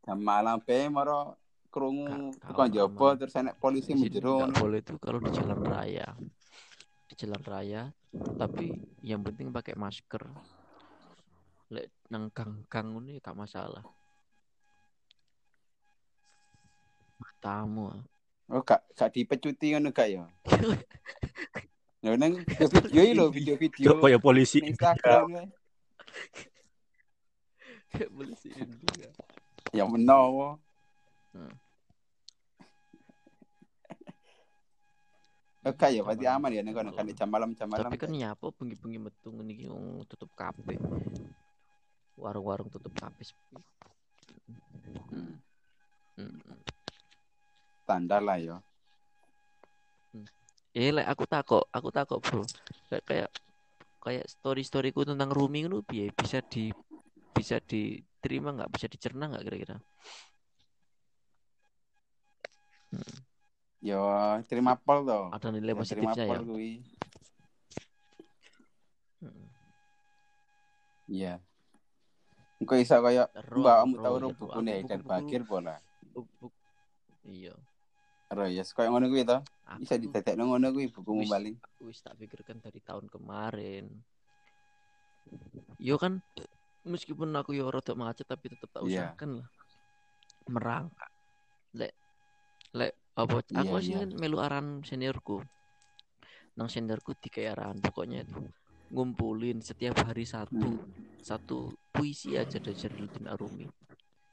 [0.05, 1.37] Jam malam pe maro
[1.73, 4.45] krungu tukang gak jopo terus enek polisi menjero.
[4.45, 6.07] nggak boleh itu kalau di jalan raya.
[7.09, 7.81] Di jalan raya,
[8.37, 10.21] tapi yang penting pakai masker.
[11.73, 13.81] Lek nang gang-gang ini gak masalah.
[17.17, 17.89] Matamu.
[17.89, 18.01] ah.
[18.51, 20.25] Oh gak gak dipecuti ngono gak ya?
[22.01, 23.93] Lho nang video lho video-video.
[23.93, 25.43] Cuk, kaya polisi Instagram we.
[27.91, 29.11] Kayak boleh sih India.
[29.75, 30.57] Ya menawa.
[31.35, 31.53] Hmm.
[35.61, 37.85] Oke ya, berarti aman ya nek kono kan jam malam jam malam.
[37.85, 40.81] Tapi kan nyapa bengi-bengi metu ngene iki wong tutup kabeh.
[42.17, 43.29] Warung-warung tutup sepi.
[45.11, 45.37] Hmm,
[46.17, 46.39] Hmm.
[47.85, 48.57] standar lah ya.
[50.71, 52.47] Eh, lek aku takok, aku takok, Bro.
[52.91, 53.29] Lek kayak
[53.99, 56.07] kayak story-storyku tentang rooming itu piye?
[56.15, 56.71] Bisa di
[57.35, 58.71] bisa diterima nggak?
[58.71, 59.77] Bisa dicerna nggak kira-kira?
[63.83, 65.21] Ya terima pol to.
[65.35, 66.39] Ada nilai Ya, positifnya ya?
[69.21, 69.47] Hmm.
[71.11, 71.33] Iya.
[72.61, 75.75] Engko iso kaya mbakmu tau ya, ro bukune Haidar buku-buku- Bakir pola.
[77.27, 77.53] Iya.
[78.31, 79.37] Ero ya kaya ngono kuwi to.
[79.67, 81.55] Aku Bisa didadekno ngono kuwi bukumu paling.
[81.83, 83.91] wis tak pikirkan dari tahun kemarin.
[85.75, 86.23] Yo kan
[86.87, 89.11] meskipun aku yo rada macet tapi tetap tak Iya.
[89.11, 89.47] usahakan lah
[90.47, 91.11] merangkak.
[91.75, 91.93] Lek
[92.71, 93.99] lek apa Iya, aku sih iya.
[94.01, 95.43] kan melu aran seniorku.
[96.55, 98.39] Nang seniorku di arahan pokoknya itu
[98.91, 100.87] ngumpulin setiap hari satu Hmm.
[101.19, 103.67] satu puisi aja dari Jalaluddin Arumi.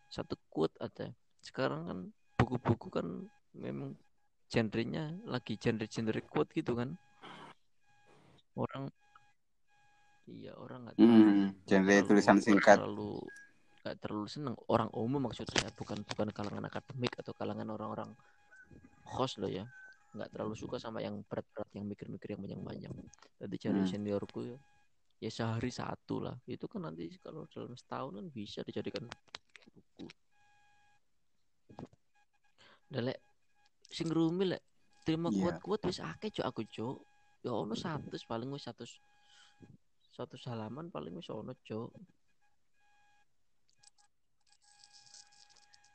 [0.07, 1.11] Satu quote ada.
[1.39, 1.99] Sekarang kan
[2.35, 3.07] buku-buku kan
[3.57, 3.97] memang
[4.49, 6.97] genrenya lagi genre-genre quote gitu kan.
[8.59, 8.91] Orang
[10.29, 12.77] iya orang nggak Hmm, genre terlalu- tulisan singkat.
[12.77, 13.12] terlalu
[13.81, 18.11] nggak terlalu seneng orang umum maksudnya bukan bukan kalangan akademik atau kalangan orang-orang
[19.16, 19.65] host loh ya
[20.12, 22.95] nggak terlalu suka sama yang berat-berat yang mikir-mikir yang panjang-panjang
[23.39, 23.89] tadi cari Hmm.
[23.89, 24.59] seniorku ya
[25.19, 29.07] ya sehari satu lah itu kan nanti kalau dalam setahun kan bisa dijadikan
[29.73, 30.07] buku
[32.89, 33.19] dan lek
[33.89, 34.62] sing rumi lek
[35.05, 35.56] terima Iya.
[35.59, 36.97] kuat-kuat wis akeh cok aku cok
[37.44, 38.85] ya ono satu paling wis satu
[40.12, 41.90] satu halaman paling wis ono cok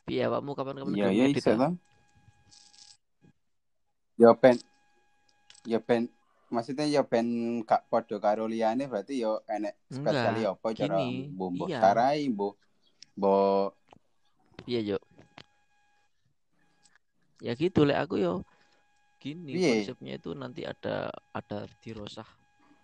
[0.04, 1.60] Piye awakmu kapan-kapan Iya gelem ya ngedit iso ah?
[1.64, 1.70] to.
[4.20, 4.56] Ya ben
[5.64, 6.02] ya ben
[6.52, 7.28] maksudnya ya ben
[7.64, 11.80] gak padha karo liyane berarti ya enek spesial Enggak, apa cara mbok mbok iya.
[11.82, 12.54] sarai mbok
[13.18, 13.72] mbok
[14.64, 14.98] Iya, Jo.
[17.42, 18.46] Ya gitu lek aku yo.
[19.18, 19.82] Gini Piye?
[19.82, 22.28] konsepnya itu nanti ada ada dirosah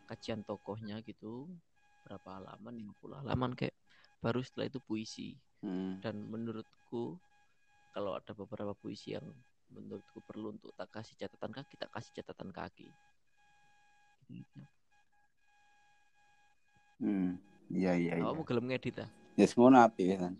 [0.07, 1.51] kajian tokohnya gitu.
[2.07, 3.76] Berapa halaman, 50 halaman kayak
[4.23, 5.35] baru setelah itu puisi.
[5.61, 7.19] hmm, Dan menurutku
[7.91, 9.27] kalau ada beberapa puisi yang
[9.69, 12.88] menurutku perlu untuk tak kasih catatan kaki, tak kasih catatan kaki.
[14.30, 14.59] Gitu.
[17.03, 17.38] hmm.
[17.69, 18.26] Iya iya iya.
[18.26, 19.09] Kamu gelem ngedit ah?
[19.38, 20.34] Ya ngono apik kan.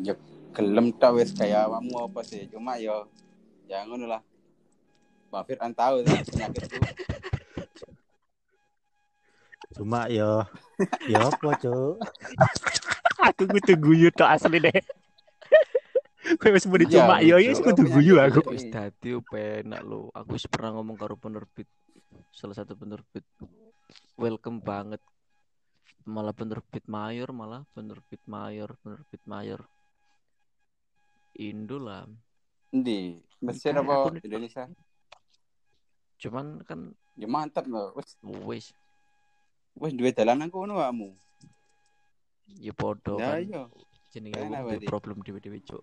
[0.00, 0.14] Ya
[0.56, 3.06] gelem ta wis kaya awakmu apa sih cuma ya
[3.70, 4.22] ya ngono lah.
[5.30, 6.78] Mbak tahu penyakitku.
[9.70, 10.42] cuma yo
[11.06, 11.94] yo apa cuk
[13.22, 14.76] aku kudu guyu tok asli deh
[16.42, 18.42] kowe wis muni Iya, cuma yo wis kudu guyu aku.
[18.50, 20.10] Wis dadi penak lo.
[20.12, 21.70] Aku wis pernah ngomong karo penerbit
[22.30, 23.24] salah satu penerbit
[24.14, 25.02] welcome banget
[26.06, 29.60] malah penerbit mayor malah penerbit mayor penerbit mayor
[31.38, 32.06] Indo lah
[32.70, 34.64] Di Mesir Kan apa aku- Indonesia?
[36.20, 37.92] cuman kan Ya mantap loh.
[37.96, 38.66] Wes wis
[39.76, 41.16] wes duwe dalanan kono kamu.
[42.60, 43.62] ya podo Ya kan iya.
[44.12, 44.86] jenenge wong duwe di?
[44.90, 45.82] problem dhewe-dhewe cuk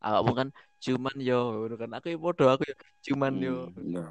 [0.00, 0.48] awakmu kan
[0.80, 2.74] cuman yo ngono kan aku ya podo aku ya
[3.06, 4.04] cuman yo Hmm, iya.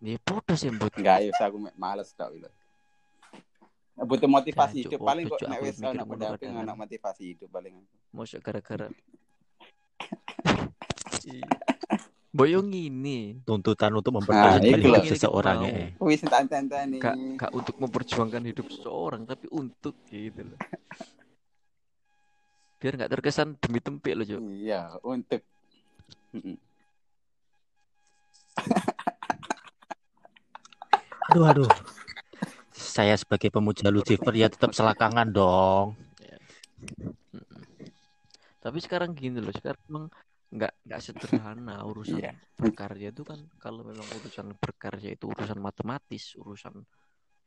[0.00, 2.50] ya podo sih mbut Enggak, ya aku males tok itu.
[4.00, 7.84] Butuh motivasi hidup paling kok nek wis mikir ana pendamping anak motivasi hidup paling.
[8.16, 8.88] Mosok gara-gara
[11.28, 11.44] Iya.
[12.32, 15.92] Boyo ngini tuntutan untuk Nah, mempertahankan iku hidup seseorang ya.
[16.00, 20.56] Wis tantang-tantang gak, gak untuk memperjuangkan hidup seseorang tapi untuk gitu loh
[22.80, 24.40] biar nggak terkesan demi tempik loh Cuk.
[24.40, 25.44] Iya, untuk.
[31.30, 31.68] Aduh aduh.
[32.90, 35.94] Saya sebagai pemuja Lucifer ya tetap selakangan dong.
[37.30, 37.62] Mm-mm.
[38.58, 40.04] tapi sekarang gini loh sekarang emang
[40.50, 42.32] nggak nggak sederhana urusan Iya.
[42.56, 46.74] berkarya itu kan kalau memang urusan berkarya itu urusan matematis urusan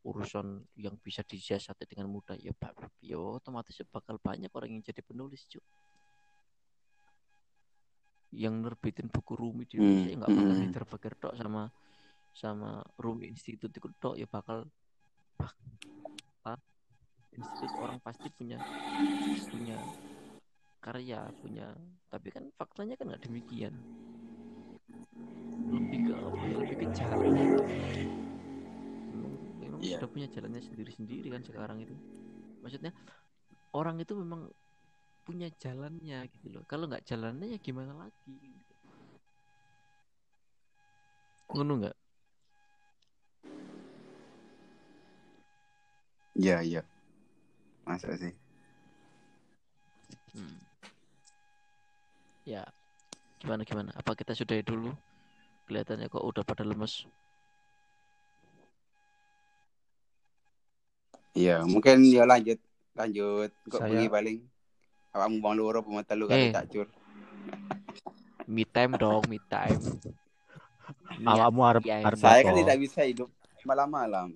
[0.01, 5.01] urusan yang bisa disiasati dengan mudah ya pak ya otomatis bakal banyak orang yang jadi
[5.01, 5.61] penulis cuy
[8.33, 10.61] yang nerbitin buku Rumi di Indonesia ya nggak bakal Hmm.
[10.61, 11.63] Haidar Bakir tok sama
[12.33, 14.82] sama Rumi Institute itu tok ya bakal bak-
[15.47, 16.53] apa,
[17.33, 18.57] institut orang pasti punya
[19.49, 19.77] punya
[20.83, 21.71] karya punya
[22.11, 23.73] tapi kan faktanya kan nggak demikian.
[25.73, 27.33] Lebih ke apa ya lebih ke jalan
[29.13, 29.97] memang, memang Iya.
[29.97, 31.95] sudah punya jalannya sendiri-sendiri kan sekarang itu.
[32.61, 32.91] Maksudnya
[33.73, 34.51] orang itu memang
[35.23, 36.63] punya jalannya gitu loh.
[36.67, 38.37] Kalau nggak jalannya ya gimana lagi?
[41.53, 41.95] Ngono nggak
[46.33, 46.81] Iya, iya.
[47.85, 48.33] Masa sih?
[50.33, 50.57] Hmm.
[52.43, 52.65] Ya,
[53.37, 53.93] gimana gimana?
[53.93, 54.91] Apa kita sudahi dulu?
[55.69, 57.05] Kelihatannya kok udah pada lemes.
[61.33, 62.59] Iya, mungkin ya lanjut.
[62.93, 63.49] Lanjut.
[63.65, 64.37] Kok Saya- bengi paling
[65.13, 66.29] awakmu bang loro apa telu Eh.
[66.29, 66.87] kali cacur.
[68.45, 69.81] Me time dong, me time.
[71.23, 72.59] Awakmu harap harap Saya kan apa?
[72.59, 73.29] tidak bisa hidup
[73.63, 74.33] malam-malam.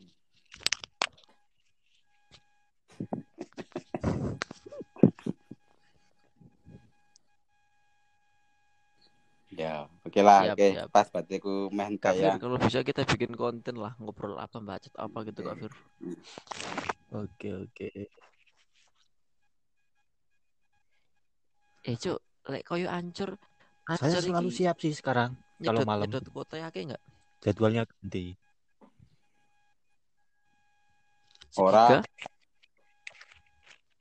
[9.57, 10.67] Ya, oke lah, Siap, oke.
[10.69, 10.87] siap.
[10.93, 11.07] Pas
[11.73, 12.33] meh Kak Fir, ya.
[12.37, 15.73] kalau bisa kita bikin konten lah, ngobrol apa, bacot apa gitu Kak Fir.
[17.09, 17.89] Oke oke.
[21.89, 22.21] Eh, Cuk,
[22.53, 23.41] lek koyo ancur,
[23.89, 25.33] Saya ancur selalu iki siap sih sekarang.
[25.57, 26.05] kalau malam.
[26.05, 27.01] nyedot kuota ya enggak?
[27.41, 28.37] Jadwalnya ganti.
[31.57, 32.05] Ora.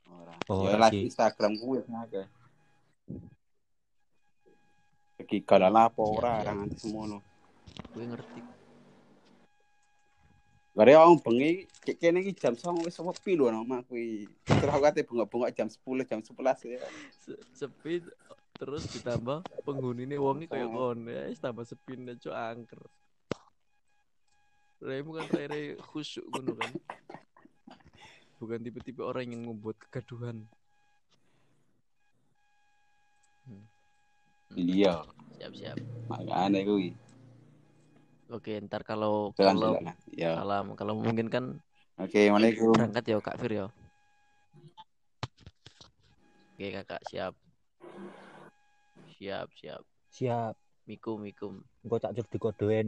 [0.05, 0.35] Ora.
[0.53, 0.87] Ora.
[0.93, 2.23] Instagram gue naga.
[5.27, 7.19] Apa Siap, ora anti semono.
[7.91, 8.41] Gue ngerti.
[10.77, 11.65] Bare wong bengi
[11.97, 14.29] kene iki jam 09.00 wis sepi lho nama kuwi.
[14.45, 16.79] Terus kate bengok-bengok jam 10, jam 11 ya.
[17.17, 18.05] Se- sepi
[18.57, 22.81] terus ditambah penghuni ini wongi kayak kon ya wis tambah sepi cok angker
[24.77, 26.73] Remu kan rere khusyuk ngono kan
[28.37, 30.45] bukan tipe-tipe orang yang membuat kegaduhan
[34.55, 35.03] Iya,
[35.35, 36.89] siap-siap makane kuwi.
[38.27, 39.95] oke ntar kalau Jalan kalau jalan.
[40.13, 40.31] Ya.
[40.39, 41.45] kalau kalau mungkin kan
[41.97, 42.77] Oke, Assalamualaikum.
[42.77, 43.65] berangkat ya kak Fir ya
[46.53, 47.33] oke kakak siap
[49.17, 49.81] siap siap
[50.13, 50.53] Siap.
[50.85, 52.85] mikum mikum Engko cak cur dikodoe ning